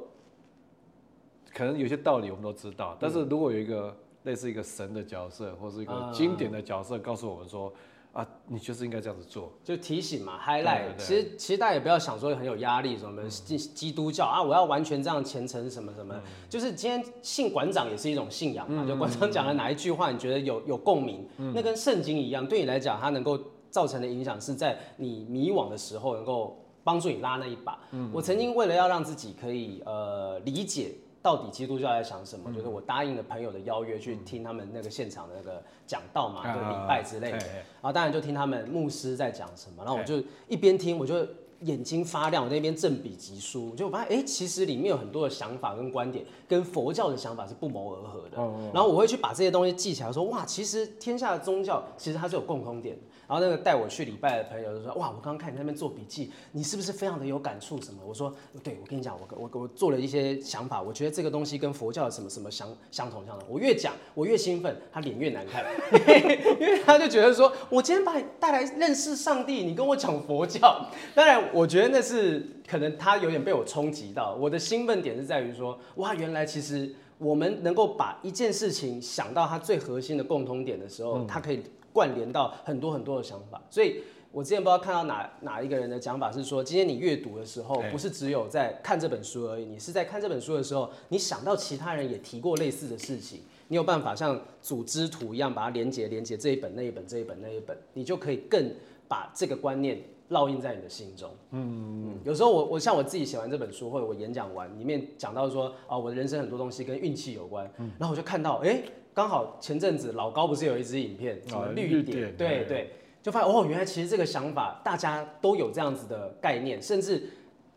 [1.54, 7.72] 可能有些道理我们都知道，但是如果有一个类似一个神的角色，或是一个经典的角色，告诉我们说。
[8.14, 10.96] 啊，你就是应该这样子做，就提醒嘛，highlight。
[10.98, 16.14] 其实其实大家也不要想说很有压力，什么基基督教啊，我要完全这样虔诚什么什么，
[16.50, 18.86] 就是今天信馆长也是一种信仰嘛。
[18.86, 23.40] 就馆长讲的哪一句话，你觉得有有共鸣，那跟圣经一样，对你来讲，它能够
[23.70, 27.80] 造成的影响是在你迷惘的时候，能够帮助你拉那一把。
[28.12, 30.96] 我曾经为了要让自己可以呃理解。
[31.22, 32.52] 到底基督教在想什么？
[32.54, 37.38] 就是我答应了朋友的邀约去听他们那个现场的那个讲道嘛，就礼拜之类的。
[37.38, 41.28] 然后当然就听他们牧师在讲什么，然后我就一边听，我就
[41.62, 48.38] 眼睛发亮，我在那边振笔疾书，就我发现哎、欸，其实里面有很多的想法跟观点跟佛教的想法是不谋而合的。
[48.74, 53.02] 然后我会去把这些东西记起来，说哇，其实天下的宗教其实它是有共通点的。
[53.28, 57.82] 然后那个带我去礼拜的朋友就说：“哇，我刚刚看你那边做笔记，你是不是非常的有感触？
[57.82, 63.48] 什么？”我说：“对，我跟你讲，我我我做了一些想法，我觉得这个东西跟佛教的什么什么相相同相同。
[63.50, 65.64] 我越讲，我越兴奋，他脸越难看，
[66.60, 70.86] 因为他就觉得说，我今天把你带来认识上帝，你跟我讲佛教。
[71.16, 74.36] 当然，我觉得那是可能他有点被我冲击到。
[74.36, 81.62] 我的兴奋点是在于说，哇，原来其实我们能够把一件事情想到它最核心的共通点的时候，它可以。”
[81.94, 98.74] 关联到很多很多的想法，所以我之前不知道看到哪哪一个人的讲法是说，今天你阅读的时候，不是只有在看这本书而已，你是在看这本书的时候，你想到其他人也提过类似的事情，你有办法像组织图一样把它连接连接这一本那一本这一本那一本，你就可以更
[99.10, 101.30] 把这个观念烙印在你的心中。
[101.52, 108.70] 嗯嗯，有时候我我像我自己写完这本书或者我演讲完，里面讲到说啊，我的人生很多东西跟运气有关，嗯、然后我就看到哎。
[108.70, 112.18] 欸刚好前阵子老高不是有一支影片，什么绿点？
[112.18, 112.90] 对对，对对，
[113.22, 117.30] 就发现哦，原来其实这个想法大家都有这样子的概念，甚至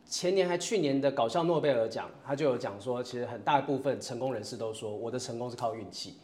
[0.06, 6.14] 前年还去年的搞笑诺贝尔奖，他就有讲说，其实很大一部分成功人士都说，我的成功是靠运气。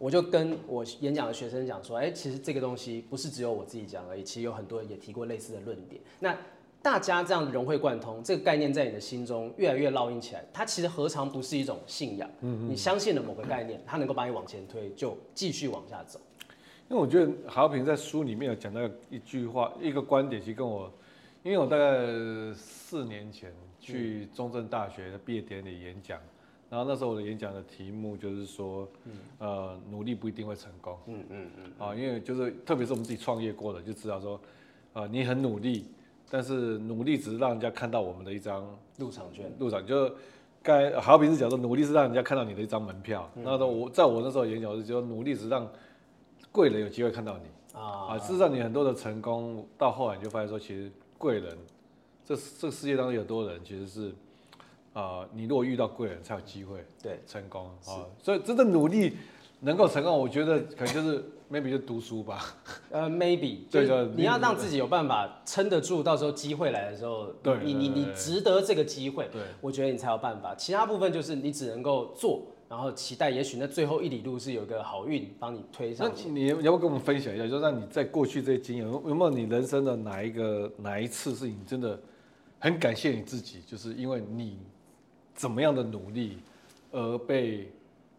[0.00, 6.00] 我就跟我演讲的学生讲说，哎，其实这个东西不是只有我自己讲而已，其实有很多人也提过类似的论点。
[6.20, 6.34] 那
[6.80, 12.26] 大家这样融会贯通，这个概念在你的心中越来越烙印起来，它其实何尝不是一种信仰？
[12.40, 16.18] 嗯嗯，你相信了某个概念，它能够把你往前推，就继续往下走。
[16.88, 18.80] 因为我觉得豪平在书里面有讲到
[19.10, 20.90] 一句话，一个观点，其实跟我，
[21.42, 22.06] 因为我大概
[22.54, 26.18] 四年前去中正大学的毕业典礼演讲，
[26.70, 28.88] 然后那时候我的演讲的题目就是说，
[29.38, 30.96] 呃，努力不一定会成功。
[31.06, 31.72] 嗯嗯嗯。
[31.78, 34.40] 啊，因为就是特别是我们自己创业过的，就知道说，
[34.92, 35.84] 呃，你很努力。
[36.32, 38.64] 但是努力只是让人家看到我们的一张
[38.96, 40.08] 入场券，入场就
[40.62, 43.28] 该好比是讲说努力是让人家看到你的一张门票。
[43.34, 45.68] 那时候我在我那时候演讲是说努力只是让
[46.52, 51.58] 贵人有机会看到你啊，事实上你很多的成功到后来你就发现说，其实贵人
[52.24, 54.14] 这这个世界当中有多人其实是
[54.92, 59.16] 啊，你如果遇到贵人才有机会对成功啊，所以真的努力
[59.60, 61.24] 能够成功，我觉得可能就是。
[61.52, 62.54] maybe 就读书吧，
[62.92, 70.54] 呃，maybe 对 对，你要让自己有办法撑得住，到时候机会来的时候，对，你你你值得这个机会，对，我觉得你才有办法。
[70.54, 76.28] 其他部分就是你只能够做，然后期待，也许那最后一里路是有个好运帮你推上去。
[76.28, 81.98] 那你要不要跟我们分享一下，就让你在过去这些经验，有没有你人生的哪一个哪一次是你真的
[82.60, 84.56] 很感谢你自己，就是因为你
[85.40, 86.36] 怎么样的努力
[86.92, 87.72] 而被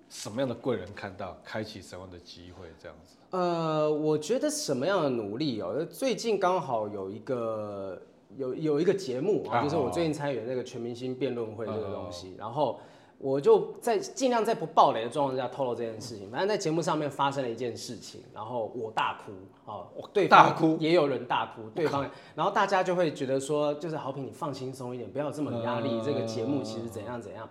[0.09, 3.15] 什么样的贵人看到，开启什么样的机会这样子？
[3.30, 5.86] 呃，我觉得什么样的努力哦？
[5.86, 8.01] 最近刚好有一个
[8.38, 12.80] 有有一个节目啊，就是我最近参与的那个全明星辩论会这个东西，然后
[13.22, 16.30] 我就在尽量在不暴雷的状况下透露这件事情。
[16.32, 19.32] 反正在节目上面发生了一件事情，然后我大哭
[19.72, 27.47] 啊，对方也有人大哭，对方，然后大家就会觉得说，就是豪平你放轻松一点，不要有这么压力，这个节目其实怎样怎样。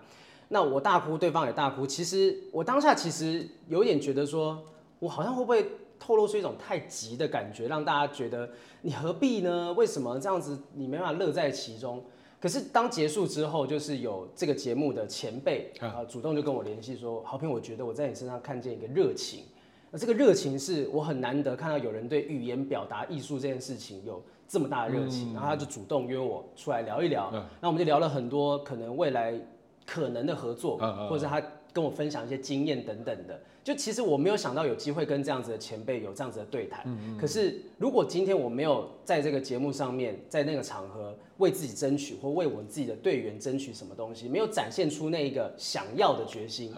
[0.49, 1.87] 那我大哭，对方也大哭。
[1.87, 4.61] 其实我当下其实有点觉得说。
[5.01, 5.67] 我好像会不会
[5.99, 8.47] 透露出一种太急的感觉，让大家觉得
[8.83, 9.73] 你何必呢？
[9.73, 12.03] 为什么这样子你没办法乐在其中？
[12.41, 19.43] 可是当结束之后，就是有这个节目的前辈啊，主动就跟我联系说：“好平，我觉得我在你身上看见一个热情，
[19.91, 27.31] 那这个热情是我很难得看到有人对语言表达艺术这件事情有这么大的热情。”然后他就主动约我出来聊一聊，
[27.61, 29.39] 那我们就聊了很多可能未来
[29.85, 31.39] 可能的合作，或者他
[31.71, 33.39] 跟我分享一些经验等等的。
[33.63, 46.73] 就其实我没有想到有机会跟这样子的前辈有这样子的对谈，嗯嗯，可是如果今天我没有在这个节目上面，在那个场合为自己争取或为我自己的队员争取什么东西，没有展现出那一个想要的决心，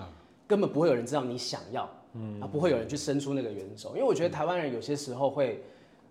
[0.45, 1.83] 根本不会有人知道你想要，
[2.41, 5.63] 啊，不会有人去伸出那个援手，因为我觉得台湾人有些时候会，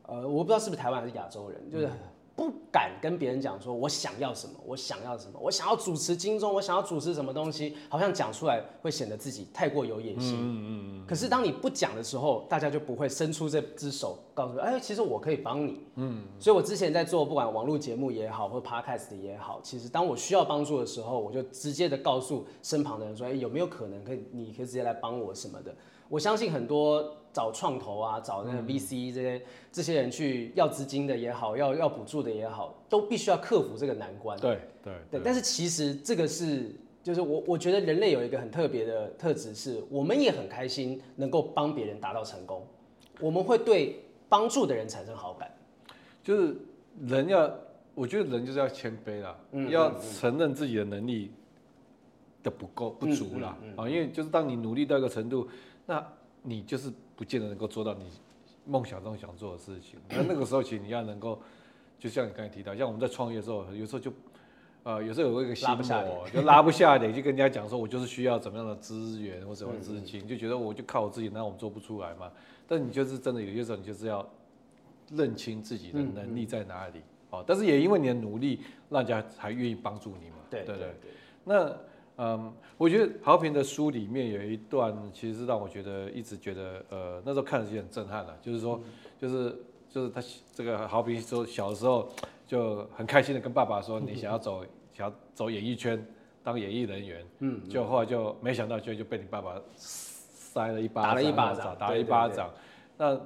[0.06, 1.88] 呃，我不知道是不是台湾还是亚洲人，就是。
[2.34, 10.34] 不敢跟别人讲说，我想要什么，我想要什么，我想要主持金钟，我想要主持什么东西，好像讲出来会显得自己太过有野心。
[10.34, 11.06] 嗯嗯嗯。
[11.06, 15.80] 可是当你不讲的时候，大家就不会伸出这只手，告诉你，哎，其实我可以帮你。
[15.96, 16.24] 嗯。
[16.40, 25.74] 所以我之前在做不管网络节目也好，或 podcast 也好，其实当我需要帮助的时候，我就直接的告诉身旁的人说，哎，有没有可能可以，你可以直接来帮我什么的。
[26.08, 27.16] 我相信很多。
[27.34, 29.42] 找创投啊，找那个 VC 这些、嗯、
[29.72, 34.38] 这些人去要资金的也好，要要补助的也好，都必须要克服这个难关。
[34.38, 35.20] 对对对。
[35.24, 36.70] 但是其实这个是，
[37.02, 42.66] 就是我我觉得人类有一个很特别的特质，是我们也很开心能够帮别人达到成功，
[43.18, 45.50] 我们会对帮助的人产生好感。
[46.22, 46.54] 就是
[47.06, 47.50] 人要，
[47.94, 51.32] 我觉得人就是要谦卑啦，嗯、要承认自己的能力
[52.42, 53.48] 的不够不足啦。
[53.48, 55.48] 啊、嗯嗯嗯，因为就是当你努力到一个程度，
[55.86, 56.06] 那
[56.42, 56.92] 你就是。
[57.14, 58.04] 不见得能够做到你
[58.64, 60.00] 梦想中想做的事情。
[60.08, 61.38] 那那个时候，其实你要能够，
[62.00, 64.12] 就像你刚才提到，像我们在创业的时候，有时候就，
[64.82, 72.32] 呃，有时候有一个心魔，就拉不下脸，就跟人家讲说，我就是需要怎么样的资源或什么资金，就觉得我就靠我自己，那我们做不出来嘛。
[72.66, 74.28] 但你就是真的有些时候，你就是要
[75.12, 77.02] 认清自己的能力在哪里。
[77.30, 80.38] 哦，但是也因为你的努力，让人家还愿意帮助你嘛。
[80.50, 80.94] 对对对。
[81.44, 81.72] 那。
[82.16, 88.36] 嗯，我觉得豪平的书里面有一段，其实是让我觉得一直觉得，呃，那时候看着就很震撼了。
[88.42, 88.80] 就是说，
[89.18, 89.56] 就是
[89.90, 90.22] 就是他
[90.54, 92.08] 这个豪平说小的时候
[92.46, 96.04] 就很开心的跟爸爸说，你想要走想要走演艺圈
[96.42, 102.50] 当演艺人员，嗯，就后来就没想到就就被你爸爸塞了一巴掌，打了一巴掌，打了一巴掌。
[102.98, 103.20] 那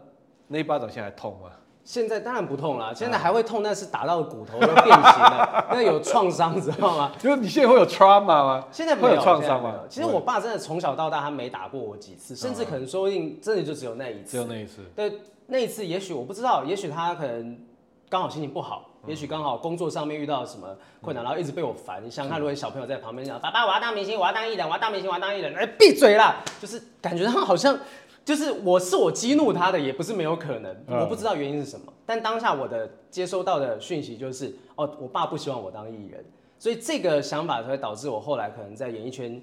[0.47, 1.51] 那一巴掌现在还痛吗？
[1.87, 7.13] 现在当然不痛了，现在还会痛，但是打到骨头都变形了， 那有创伤，知道吗？
[7.17, 8.65] 就是你现在会有 trauma 吗？
[8.73, 9.73] 现在会有创伤吗？
[9.89, 14.83] 其实我爸真的从小到大他没打过我几次，甚至可能说不定真的就只有那一次，只有那一次。
[14.97, 17.57] 对，那一次也许我不知道，也许他可能
[18.11, 20.67] 刚好心情不好，也许刚好工作上面遇到什么
[21.01, 22.05] 困难，然后一直被我烦。
[22.05, 26.43] 你想想看，如果小朋友在旁边讲：“爸爸，我要当明星，我要当艺人，我要当明星，我要当艺人。”哎，闭嘴啦！
[26.61, 27.79] 就是感觉他好像。
[28.27, 31.93] 就是我是我激怒他的，也不是没有可能，我不知道原因是什么。
[32.05, 36.25] 但当下我的接收到的讯息就是，哦，我爸不希望我当艺人，
[36.59, 39.41] 所以这个想法才会导致我后来可能在演艺圈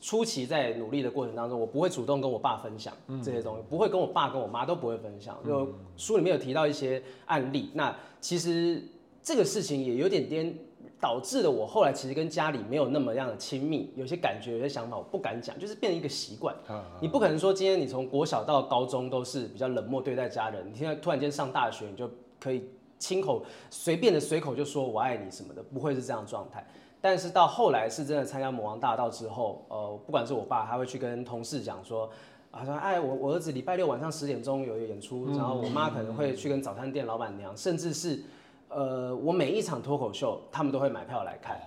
[0.00, 5.36] 初期在努力的过程当中，我不会主动跟我爸分享这些东西，不会跟我爸跟我妈都不会分享。
[5.44, 8.80] 就书里面有提到一些案例，那其实
[9.20, 10.56] 这个事情也有点颠。
[11.00, 16.54] 导致了我后来其实跟家里没有那么样的亲密，有些感觉、有些想法我不敢讲，就是变成一个习惯。
[17.00, 26.66] 你不可能说今天你从国小到高中都是比较冷漠对待家人，你现在突然间上大学，你就可以亲口随便的随口就说我爱你什么的，不会是这样状态。
[27.00, 32.10] 但是到后来是真的参加魔王大道之后，呃，不管是我爸，他会去跟同事讲说，
[32.50, 38.22] 啊说哎我我儿子礼拜六晚上十点钟有一个演出，然后我妈可能会去跟早餐店老板娘，甚至是。
[38.70, 41.60] 呃，我每一场脱口秀，他们都会买票来看。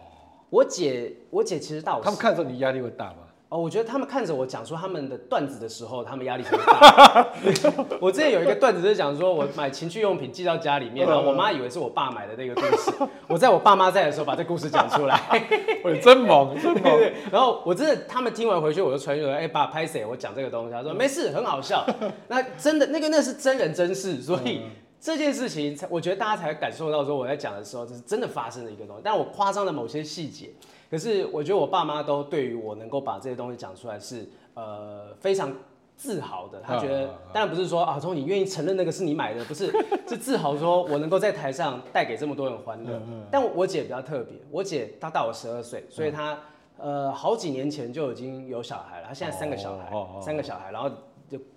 [0.50, 2.04] 我姐，我姐其实大我。
[2.04, 3.18] 他们看着你压力会大吗？
[3.50, 7.28] 哦，我觉得他们看着我讲说他们的段子的时候，他们压力很大。
[8.02, 12.92] 我之前有一个段子是讲说，我买情趣用品寄到家里面，然后我妈以为是我爸买的那个故事。
[13.28, 15.20] 我在我爸妈在的时候把这故事讲出来。
[15.84, 17.00] 我真猛，真猛。
[17.32, 20.06] 然后我真的，他们听完回去，我就传说，哎、欸，爸拍谁？
[20.06, 21.86] 我讲这个东西，他说没事，很好笑。
[22.30, 24.62] 那真的，那个那是真人真事，所以。
[25.04, 29.02] 这件事情，我觉得大家才感受到说我在讲的时候，这是真的发生的一个东西。
[29.04, 30.50] 但我夸张了某些细节，
[30.90, 35.54] 可是我觉得我爸妈都对于我能够把这些东西讲出来是呃非常
[35.98, 36.62] 自豪的。
[36.62, 39.70] 他觉得，当然不是说啊，从你愿意承认那个是你买的，不是，
[40.08, 43.02] 是自豪说我能够在台上带给这么多人欢乐。
[43.30, 46.40] 但我姐比较特别，我姐她大我十二岁，所以她
[46.78, 49.08] 呃好几年前就已经有小孩了。
[49.10, 49.92] 她现在三个小孩，
[50.22, 50.96] 三个小孩，然后就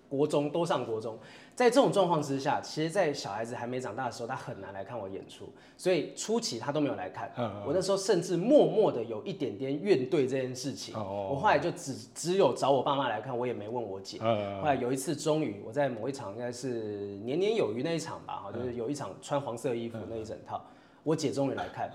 [0.09, 1.19] 国中都上国中。
[1.55, 7.33] 在这种状况之下，其实，在小孩子还没长大的时候，他很难来看我演出，所以初期他都没有来看。
[7.67, 10.95] 我那时候甚至默默的有一点点怨怼这件事情。
[10.95, 14.19] 我后来就只只有找我爸妈来看，我也没问我姐。
[14.19, 20.63] 后来有一次，终于我在某一场应该是年年有余那一场吧，哈，就是有一场穿黄色衣服那一整套，
[21.05, 21.91] 我姐终于来看。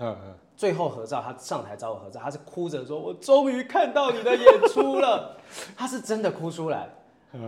[0.56, 5.36] 最后合照，她上台找我合照，她是哭着说：“我终于看到你的演出了。”
[5.76, 6.88] 她是真的哭出来。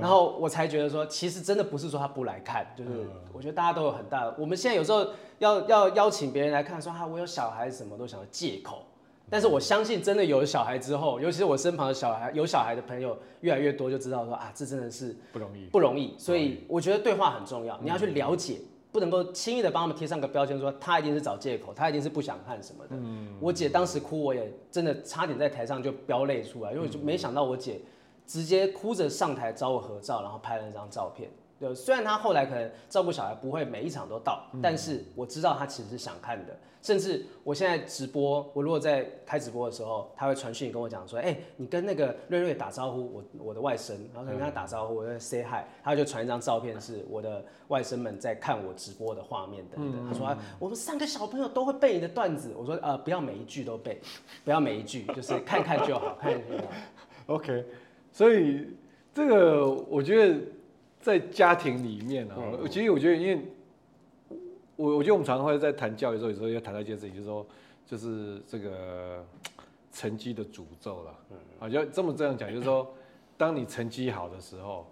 [0.01, 2.91] 然后我才觉得说，其实真的不是说他不来看，就是
[3.33, 4.35] 我觉得大家都有很大的。
[4.39, 5.07] 我们现在有时候
[5.39, 8.83] 要要邀请别人来看，说啊我有小孩，什么都想要借口。
[9.31, 16.15] 但是我相信，真的有了小孩之后，尤其是我身旁的小孩，有小孩的朋友越来越多，就知道说啊，这真的是不容易，不容易。
[16.19, 18.59] 所以我觉得对话很重要，你要去了解，
[18.93, 22.97] 不能够轻易的帮他们贴上个标签，说他一定是找借口，他一定是不想看什么的。
[23.41, 27.81] 我姐当时哭，我也真的差点在台上就飙泪出来，因为就没想到我姐。
[28.27, 31.31] 直接哭着上台找我合照，然后拍了那张照片。
[31.61, 36.57] 就虽然他后来可能照顾小孩不会每一场都到，但是我知道他其实是想看的。
[36.83, 50.07] 甚至我现在直播，我如果在开直播的时候，他会传讯跟我讲说：“哎，你跟那个瑞瑞打招呼，我我的外甥。”然后跟他打招呼，我在 say hi，他就传一张照片，是我的外甥们在看我直播的画面等等。
[50.07, 53.99] 他说：“我们三个小朋友都会背你的段子。”我说：“呃，不要每一句都背，
[54.45, 56.71] 不要每一句，就是看看就好，看看就好。”
[57.29, 57.65] OK。
[58.15, 58.69] 所以
[59.13, 60.41] 这个我觉得
[61.01, 62.37] 在家庭里面啊，
[62.71, 63.43] 其实我觉得，因为
[64.77, 67.45] 我我觉得我们常常会在谈教育的时候，有时候要谈到一件事情，就是说，
[67.85, 69.25] 就是这个
[69.93, 71.15] 成绩的诅咒了。
[71.59, 72.89] 啊，就这么这样讲，就是说，
[73.37, 74.87] 当你成绩好的时候，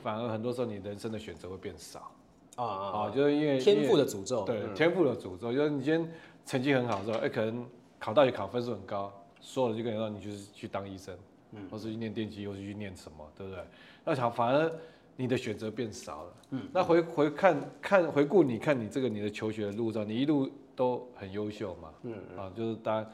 [0.00, 2.12] 反而很多时候你人生的选择会变少。
[2.54, 4.44] 啊啊，就是因为天赋的诅咒。
[4.44, 6.08] 对，天赋的诅咒，就是你今天
[6.46, 7.66] 成绩很好的时候，哎，可能
[7.98, 11.12] 考大学考分数很高，说了就跟你说，你就是去当医生。
[11.52, 13.62] 嗯，或是去念电机，或是去念什么，对不对？
[14.04, 14.70] 那想反而
[15.16, 16.32] 你的选择变少了。
[16.50, 21.90] 嗯，那回回看看回顾，你看你这个你的求学的路上，你一路都很优秀嘛。
[22.02, 23.10] 嗯，嗯啊，就是大家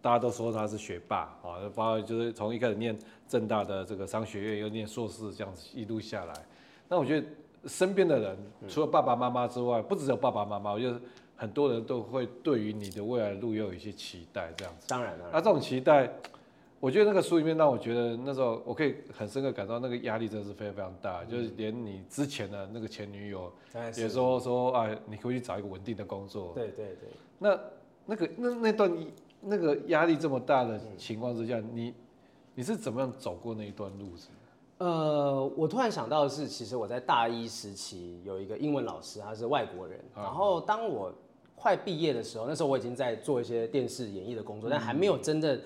[0.00, 6.34] 大家都说他是学霸啊，包括就是从一开始念正大的这个商学院，又念硕士，这样子一路下来。
[6.88, 7.26] 那我觉得
[7.66, 11.00] 身边的人，除了爸爸妈妈之外，不只有爸爸妈妈，我觉得
[11.36, 14.86] 很多人都会对于你的未来的路又有一些期待，这样子。
[14.88, 15.30] 当然了。
[15.32, 16.10] 那这种期待。
[16.80, 23.52] 我觉得那个书里面让我觉得那时候我可以很深刻感受到那个压力真的是非常非常大，嗯、就是连你之前的那个前女友
[23.96, 26.52] 也说说啊，你可以去找一个稳定的工作。
[26.54, 27.10] 对对对。
[27.38, 27.60] 那
[28.06, 29.06] 那个那那段
[29.42, 31.94] 那个压力这么大的情况之下，嗯、你
[32.54, 34.28] 你是怎么样走过那一段路子？
[34.78, 40.00] 呃，我突然想到的是，其实我在大一时期有一个英文老师，他是外国人。
[40.16, 41.12] 然后当我
[41.54, 45.60] 快毕业的时候，那时候我已经在做一些电视演艺的工作，但还没有真的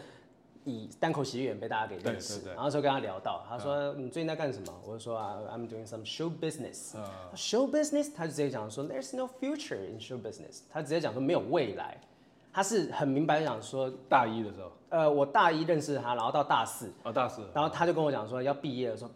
[0.64, 2.40] 以单口喜剧演员被大家给认识。
[2.54, 6.94] 然后就跟他聊到，他说：“你最近在干什么？”我就说：“啊，I'm doing some show business。”
[7.36, 12.00] Show business，他就直接讲说：“There's no future in show business。”他直接讲说没有未来。
[12.52, 19.10] 他是很明白讲说，大一的时候，呃，我大一认识他，然后到大四，哦，大四，然后他就跟我讲说，要毕业的时候，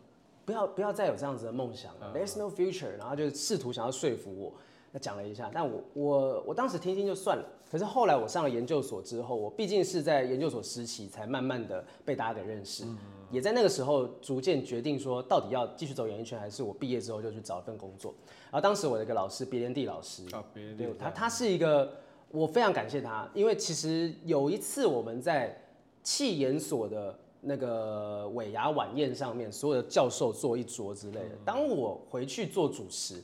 [0.45, 4.53] 不要不要再有这样子的梦想了，嗯，There's no future，然后就试图想要说服我，
[4.93, 12.97] 那讲了一下，但我我我当时听听就算了，可是后来我上了研究所之后，我毕竟是在研究所时期才慢慢的被大家给认识，嗯，
[13.31, 18.15] 也在那个时候逐渐决定说，到底要继续走演艺圈，还是我毕业之后就去找一份工作，
[18.45, 21.91] 然后当时我的一个老师，别连地老师，啊，别连地，他他是一个。
[22.31, 25.59] 我非常感谢他，因为其实有一次我们在
[26.03, 31.31] 气研所的那个尾牙晚宴上面，所有的教授坐一桌之类的。
[31.43, 33.15] 当我回去做主持，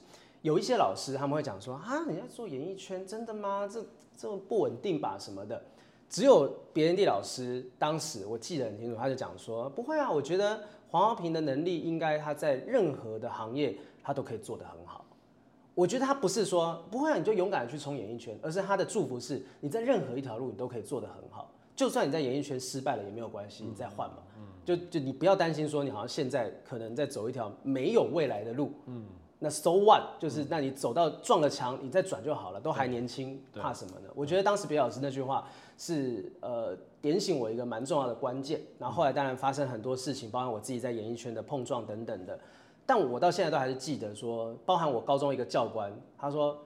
[0.45, 3.67] 有一些老师他们会讲说：“啊，你在做演艺圈，真的吗？
[3.67, 3.83] 这
[4.15, 5.59] 这么不稳定吧什么的。”
[6.11, 15.03] 只有别人地老师当时我记得很清楚，他就讲说：“不会啊，我觉得黄浩平的能力应该他在任何的行业他都可以做得很好。”
[15.75, 24.19] 我觉得他不是说不会啊，你就勇敢的去冲演艺圈，而是他的祝福是你在任何一条路你都可以做得很好，就算你在演艺圈失败了也没有关系，你再换嘛。
[24.63, 29.07] 就就你不要担心说你好像现在可能在走一条没有未来的路，嗯，
[29.39, 30.03] 那 so what？
[30.18, 34.09] 就是那你走到撞了墙，你再转就好了，都还年轻，怕什么呢？
[34.14, 42.39] 我觉得当时别老师那句话是呃点醒我一个蛮重要的关键，然后后来当然发生很多事情，包含我自己在演艺圈的碰撞等等的。
[42.87, 46.57] 但我到现在都还是记得说，包含我高中一个教官，他说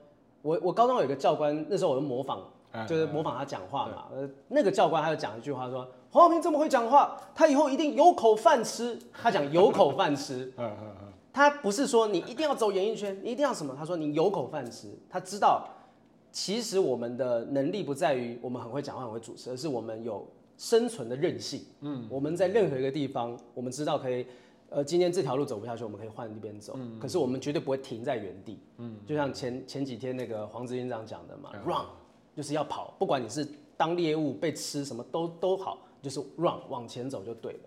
[0.42, 2.40] 我我高中有一个教官，那时候我就模仿，
[2.86, 4.06] 就是模仿他讲话嘛。
[4.12, 8.98] 呃，那个教官他就讲一句话说，黄晓明这么会讲话，他以后一定有口饭吃。
[9.12, 10.52] 他讲有口饭吃，
[11.38, 14.88] 他不是说你一定要走演艺圈，你一定要什么，他说你有口饭吃。
[15.08, 15.68] 他知道，
[16.32, 20.26] 其实我们的能力不在于我们很会讲话、很会主持，而是我们有
[20.56, 21.62] 生存的韧性。
[21.82, 24.26] 嗯，我们在任何一个地方，我们知道可以。
[24.70, 26.74] 呃，今天这条路走不下去，我们可以换一边走。
[26.76, 28.58] 嗯，可是我们绝对不会停在原地。
[28.78, 31.86] 嗯，就像前前几天那个黄执行长讲的嘛，嗯，run
[32.36, 37.60] 就是要跑，不管你是当猎物被吃什么都都好，就是 run 往前走就对了。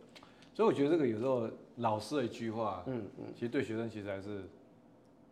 [0.53, 1.49] 所以我觉得这个有时候
[1.81, 4.43] 老师的一句话，嗯嗯，其实对学生其实还是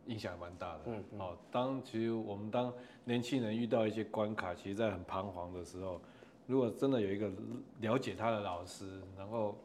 [0.07, 0.79] 影响蛮大的。
[0.87, 2.73] 嗯，好，当其实我们当
[3.05, 6.01] 年轻人遇到一些关卡，其实在很彷徨的时候，
[6.45, 7.31] 如果真的有一个
[7.79, 9.55] 了解他的老师，然后。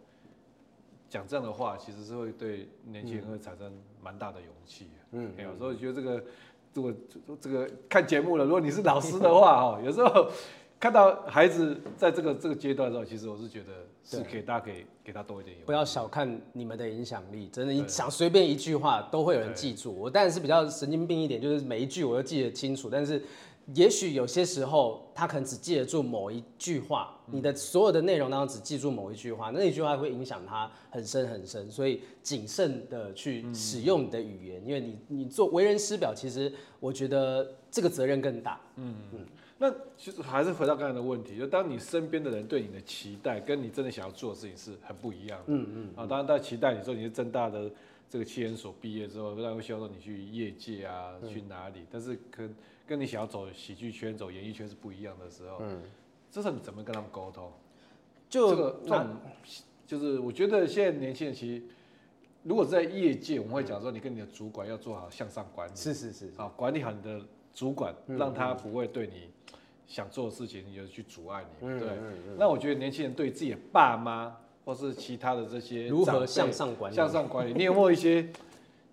[1.06, 3.72] 讲这样的话，其实是会对年轻人会产生
[4.02, 4.88] 蛮大的勇气。
[5.12, 6.24] 嗯，有时候觉得这个，
[6.72, 6.92] 如果
[7.40, 10.28] 这个看节目了，如果你是老师的话，哈，有时候
[10.84, 13.68] 看到孩子在这个这个阶段的时候，其实我是觉得
[14.04, 15.56] 是可以大家可以给他多一点。
[15.64, 19.98] 不要小看你们的影响力，真的，你想随便一句话都会有人记住。
[19.98, 23.22] 我当然是比较神经病一点，就是每一句我都记得清楚，但是。
[23.72, 38.60] 也许有些时候，他可能只记得住某一句话，你的所有的内容当中只记住某一句话，那一句话会影响他很深很深，所以谨慎的去使用你的语言，因为你你做为人师表，其实我觉得这个责任更大。
[38.76, 39.20] 嗯嗯，
[39.66, 45.44] 那其实还是回到刚才的问题，就当你身边的人对你的期待，跟你真的想要做的事情是很不一样的。
[45.46, 47.70] 嗯嗯，啊，当然大家期待你说你是正大的
[48.10, 52.54] 这个七人所毕业之后，当然会希望说你去业界啊，去哪里，但是跟。
[52.86, 55.80] 跟你想要走喜剧圈、走演艺圈是不一样的时候，嗯，
[56.30, 57.50] 这是你怎么跟他们沟通？
[58.28, 59.06] 就这个，这种
[59.86, 61.62] 就是我觉得现在年轻人其实，
[62.42, 67.18] 如果在业界，我们会讲说，你跟你的主管要做好向上管理，是是是，啊，管理好你的
[67.54, 69.30] 主管，让他不会对你
[69.86, 71.88] 想做的事情你就去阻碍你，对。
[72.38, 78.26] 那我觉得年轻人对自己的爸妈或是其他的这些如何向上管理，向上管理，你有没有一些？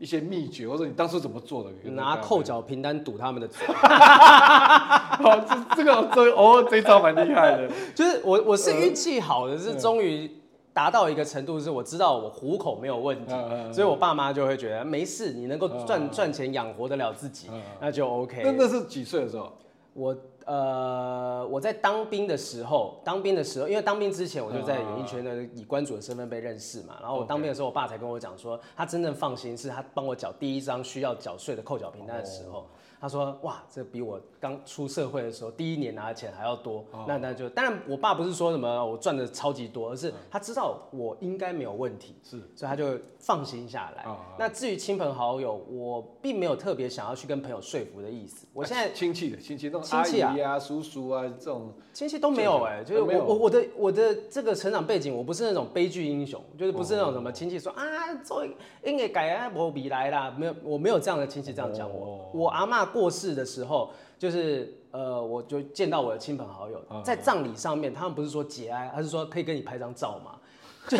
[0.02, 1.70] 一些秘诀，或者你当初怎么做的？
[1.92, 3.68] 拿扣缴凭单堵他们的嘴。
[3.68, 7.70] 好， 这这个这哦，这招蛮厉害的。
[7.94, 10.28] 就是我我是运气好的，是终于
[10.74, 13.36] 达到一个程度，是我知道我糊口没有问题，
[13.72, 17.48] 所以我爸妈就会觉得没事，你能够赚赚钱养活得了自己，
[17.80, 18.42] 那就 OK。
[18.44, 19.56] 那那是几岁的时候？
[19.94, 26.98] 我呃，我在当兵的时候，当兵的时候，因为当兵之前我就在演艺圈的以关主的身份被认识嘛。
[27.02, 32.66] 然后我当兵的时候，我爸才跟我讲说，他真正放心是他帮我缴第一张需要缴税的扣缴凭单的时候。
[33.00, 36.86] 他说哇，这比我刚出社会的时候第一年拿的钱还要多。
[36.92, 44.04] 哦、那那就当然，我爸不是说什么我赚的超级多，而是他知道我应该没有问题，是，所以他就放心下来。
[44.04, 48.46] 哦、那至于亲朋好友，我并没有特别想要去跟朋友说服的意思。
[48.54, 57.84] 我现在亲戚的亲戚，这种阿姨啊、叔叔啊这种亲戚都没有哎、欸，就是我我我的我的这个成长背景，我不是那种悲剧英雄，就是不是那种什么亲戚说啊，
[58.24, 58.46] 做
[58.84, 62.30] 应该改啊，我比来啦，没有，我没有这样的亲戚这样讲我。
[62.34, 70.36] 我阿妈过世的时候，就是呃，我就见到我的亲朋好友，在葬礼上面，他们不是说节哀，他是说可以跟你拍张照嘛？
[70.88, 70.98] 就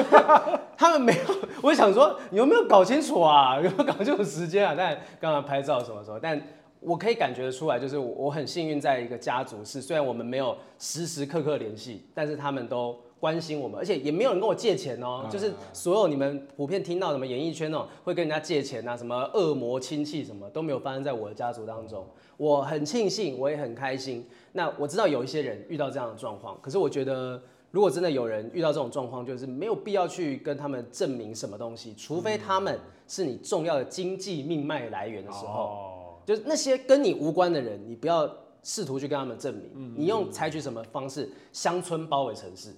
[0.78, 3.56] 他们没有，我想说你有没有搞清楚啊？
[3.64, 4.76] 有没有搞清楚时间啊？
[4.78, 6.42] 但刚刚拍照什么什么，但。
[6.82, 15.28] 我可以感觉得出来，就是我很幸运，在一个家族是，虽然我们没有时时刻刻联系，但是他们都关心我们，而且也没有人跟我借钱哦。
[15.32, 22.04] 就是所有你们普遍听到什么演艺圈那种会跟人家借钱啊，什么恶魔亲戚什么都没有发生在我的家族当中。
[22.36, 24.26] 我很庆幸，我也很开心。
[24.54, 35.91] 那我知道有一些人遇到这样的状况，可是我觉得如果真的有人遇到这种状况，就是没有必要去跟他们证明什么东西，除非他们是你重要的经济命脉来源的时候。
[36.26, 38.30] 就是那些跟你无关的人，你不要
[38.64, 39.94] 试图去跟他们证明。
[39.98, 41.30] 你用采取什么方式？
[41.52, 42.74] 乡村包围城市，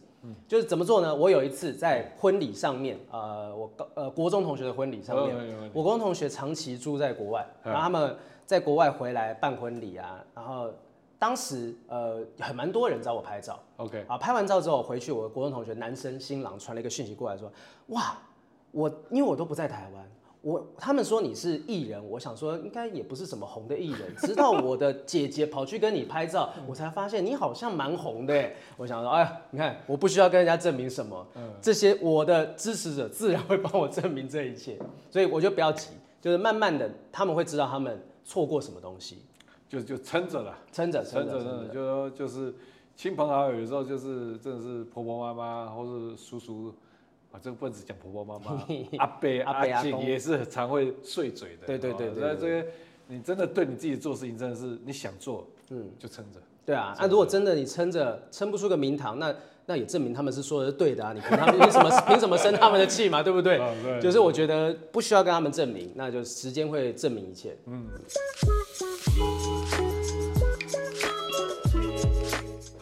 [0.47, 1.13] 就是怎么做呢？
[1.13, 8.15] 我有一次在婚礼上面，呃，我高呃国中同学的婚礼上面，我国中同学长期住在国外，然后他们
[8.45, 10.71] 在国外回来办婚礼啊，然后
[11.19, 17.51] 当时呃很蛮多人找我拍照，OK 啊，拍完照之后回去，我的国中同学男生新郎传了一个讯息过来说，
[17.87, 18.17] 哇，
[18.71, 20.09] 我因为我都不在台湾。
[20.43, 28.51] 我他们说你是艺人，我想说应该也不是什么红的艺人，直到我的姐姐跑去跟你拍照， 我才发现你好像蛮红的。
[28.75, 31.25] 我想说，哎呀，你看我不需要跟人家证明什么，
[31.61, 34.77] 这些我的支持者自然会帮我证明这一切，
[35.09, 39.19] 所以我就不要急，就是慢慢的他们会知道他们错过什么东西，
[39.69, 42.53] 就就撑着了，撑着撑着，就说就是
[42.97, 46.75] 亲朋好友有时候就是真的是婆婆妈妈或是叔叔。
[47.33, 48.63] 啊，这个不只讲婆婆妈妈，
[48.99, 51.65] 阿伯阿姐也是常会碎嘴的。
[51.65, 52.65] 对对对对，所以这个
[53.07, 56.39] 你真的对你自己做事情，真的是你想做，嗯，就撑着。
[56.65, 61.11] 对啊，那如果真的你撑着撑不出个名堂，那那也证明他们是说的是对的啊。
[61.11, 63.23] 你凭他们凭什么凭什么生他们的气嘛？
[63.23, 63.59] 对不 对？
[63.99, 67.57] 就是我觉得不需要跟他们证明，那就时间会证明一切。
[67.65, 67.87] 嗯。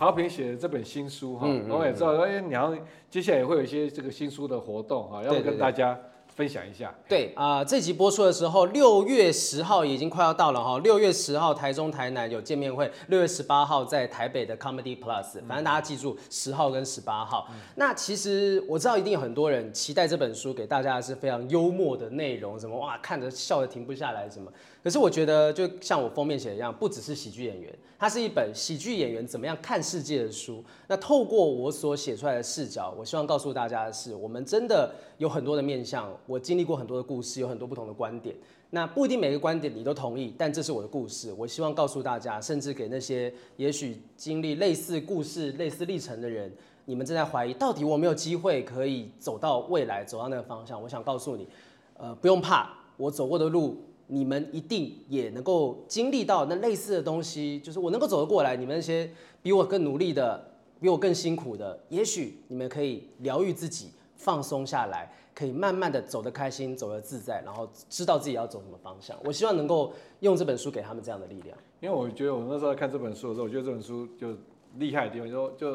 [0.02, 2.76] 豪平写的这本新书哈，我、嗯、也知道，哎，你要
[3.08, 5.96] 接下来也会有一些这个新书的活动哈，要不要跟大家
[6.36, 6.94] 分享一下？
[7.08, 10.80] 对啊、呃，这集播出的时候，六月十号已经快要到了哈。
[10.80, 17.48] 六月十号台中、台南有见面会，六月十八号在台北的 Comedy Plus，反正大家记住十号跟十八号。
[17.52, 24.52] 嗯、那其实我知道一定有很多人期待这本书给大家的是非常幽默的内容，什么哇看着笑得停不下来什么。
[24.84, 30.64] 可是我觉得，就像我封面写的一样，不只是喜剧演员，它是一本喜剧演员怎么样看世界的书。
[30.88, 34.92] 那透过我所写出来的视角，我希望告诉大家的是，我们真的
[35.22, 38.36] 有很多的面向，我经历过很多的故事，有很多不同的观点。
[38.72, 41.32] 那不一定每个观点你都同意，但这是我的故事。
[41.38, 46.52] 我希望告诉大家，甚至给那些也许经历类似故事、类似历程的人，
[46.86, 50.82] 你们正在怀疑到底我没有机会可以走到未来，走到那个方向。
[50.82, 51.48] 我想告诉你，
[51.98, 53.78] 呃，不用怕，我走过的路。
[54.08, 58.58] 你们一定也能够经历到那类似的东西，就是我能够走得过来。
[58.58, 59.08] 你们那些
[59.44, 60.52] 比我更努力的，
[60.82, 63.92] 比我更辛苦的，也许你们可以疗愈自己，
[64.24, 69.18] 放松下来，可以慢慢的走得开心，走得自在，然后知道自己要走什么方向。
[69.24, 71.58] 我希望能够用这本书给他们这样的力量。
[71.80, 74.36] 因为我觉得我那时候在看这本书的时候，我觉得这本书就
[74.78, 75.70] 厉害的地方，就就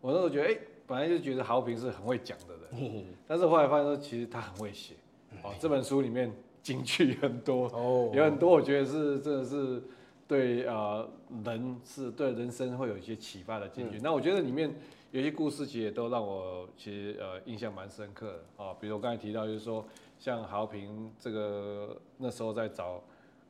[0.00, 4.94] 我那时候觉得，哎，本来就觉得豪平是很会讲的人， 但是后来发现说，其实他很会写。
[5.42, 6.32] 哦， 这本书里面。
[6.62, 9.82] 金句很多，oh, 有很多，我觉得是真的是
[10.28, 11.08] 对呃
[11.42, 13.96] 人是对人生会有一些启发的金句。
[13.96, 14.70] 嗯、那我觉得里面
[15.10, 18.76] 有些故事其实也都让我其实呃印象蛮深刻的啊、哦。
[18.80, 19.84] 比如我刚才提到，就是说
[20.18, 23.02] 像豪平这个那时候在找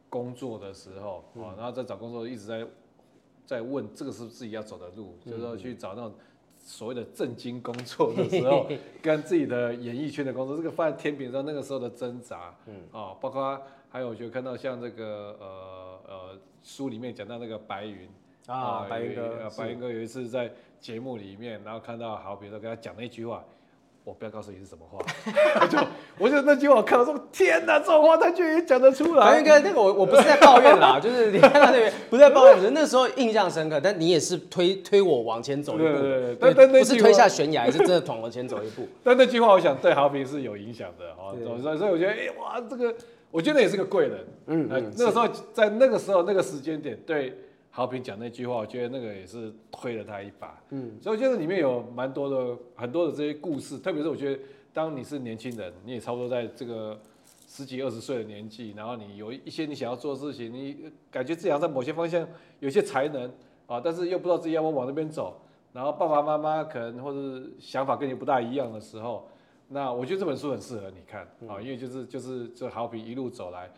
[0.08, 2.66] 工作的时候啊、然后在找工作一直在
[3.44, 6.12] 在问这个是不是自己要走的路，嗯、就是说去找那种。
[6.62, 8.68] 所谓的正经工作的时候，
[9.00, 13.58] 跟自己的演艺圈的工作，这个放在天平上，那个时候的挣扎，嗯，哦，包括
[13.88, 18.06] 还有就看到像这个呃呃书里面讲到那个白云
[18.50, 20.50] 啊，白云哥，白云哥有一次在
[20.80, 23.44] 节目里面，然后看到好比说跟他讲那句话。
[24.02, 24.98] 我不要告诉你是什么话，
[25.60, 25.78] 我就
[26.18, 29.20] 我就那句话我看到说天哪，这种话他居然也讲得出来。
[29.20, 33.78] 白云哥，那个我我不是在抱怨啦，就是你看到那边 不是在抱怨，是那时候印象深刻。
[33.78, 38.88] 但你也是推推我往前走一步，对对对，对不是推下悬崖，是真的往前走一步。
[39.04, 41.32] 但那句话我想对好比是有影响的哈，
[41.62, 42.92] 所以所以我觉得哎哇，这个
[43.30, 44.26] 我觉得也是个贵人。
[44.46, 44.66] 嗯，
[44.96, 47.36] 那个时候在那个时候那个时间点，对
[47.70, 50.60] 豪平讲那句话，我觉得那个也是推了他一把。
[50.70, 54.42] 嗯，所以我觉得里面有蛮多的很多的这些故事，特别是我觉得
[54.72, 57.00] 当你是年轻人，你也差不多在这个
[57.46, 62.26] 十几二十岁的年纪，然后你有一些你想要做的事情，你感觉自己好像在某些方向
[62.58, 63.30] 有些才能
[63.66, 65.40] 啊，但是又不知道自己要不要往那边走，
[65.72, 69.28] 然后爸爸妈妈可能或者想法跟你不大一样的时候。
[69.72, 73.70] 那我觉得这本书很适合你看啊，因为就是就是这豪平一路走来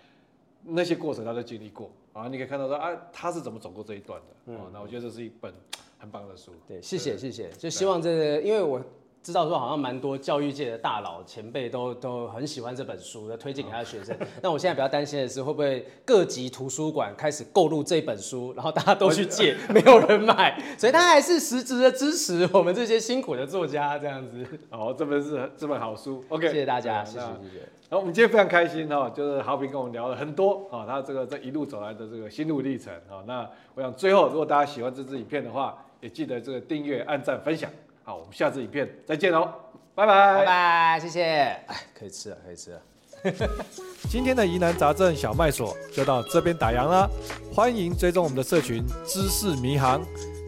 [0.65, 4.71] 那些过程，他都经历过啊，你可以看到说啊，他是怎么走过这一段的哦。
[4.73, 5.53] 那我觉得这是一本
[5.99, 6.53] 很棒的书。
[6.67, 8.83] 对，谢谢谢谢，就希望这个，因为我。
[9.23, 14.17] 知道说好像蛮多教育界的大佬前辈都都很喜欢这本书，的推荐给他的学生。
[14.43, 24.45] 那我现在比较担心的是，会不会各级图书馆开始购入这本书，然后大家都去借， 没有人买，所以他还是实质的支持我们这些辛苦的作家这样子。
[24.71, 26.25] 哦，这本是这本好书。
[26.29, 27.59] OK，谢谢大家，谢谢谢谢。
[27.89, 33.23] 然后我们今天非常开心哈，就是豪平跟我们聊了很多啊，他这个这一路走来的这个心路历程啊。
[33.27, 37.71] 那我想最后，如果大家喜欢这支影片的话，也记得这个订阅、按赞、分享。
[38.05, 39.49] 好，我们下次影片再见喽，
[39.95, 41.23] 拜拜拜拜，谢谢。
[41.23, 42.83] 哎，可以吃了，可以吃了。
[44.11, 47.09] 今天的疑难杂症小麦所就到这边打烊了，
[47.55, 50.03] 欢迎追踪我们的社群知识迷航，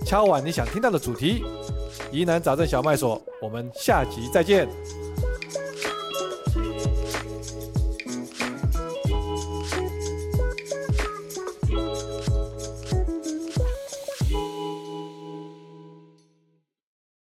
[0.05, 1.45] 敲碗你想听到的主题。
[2.11, 4.69] 疑难杂症小麦所，我们下集再见。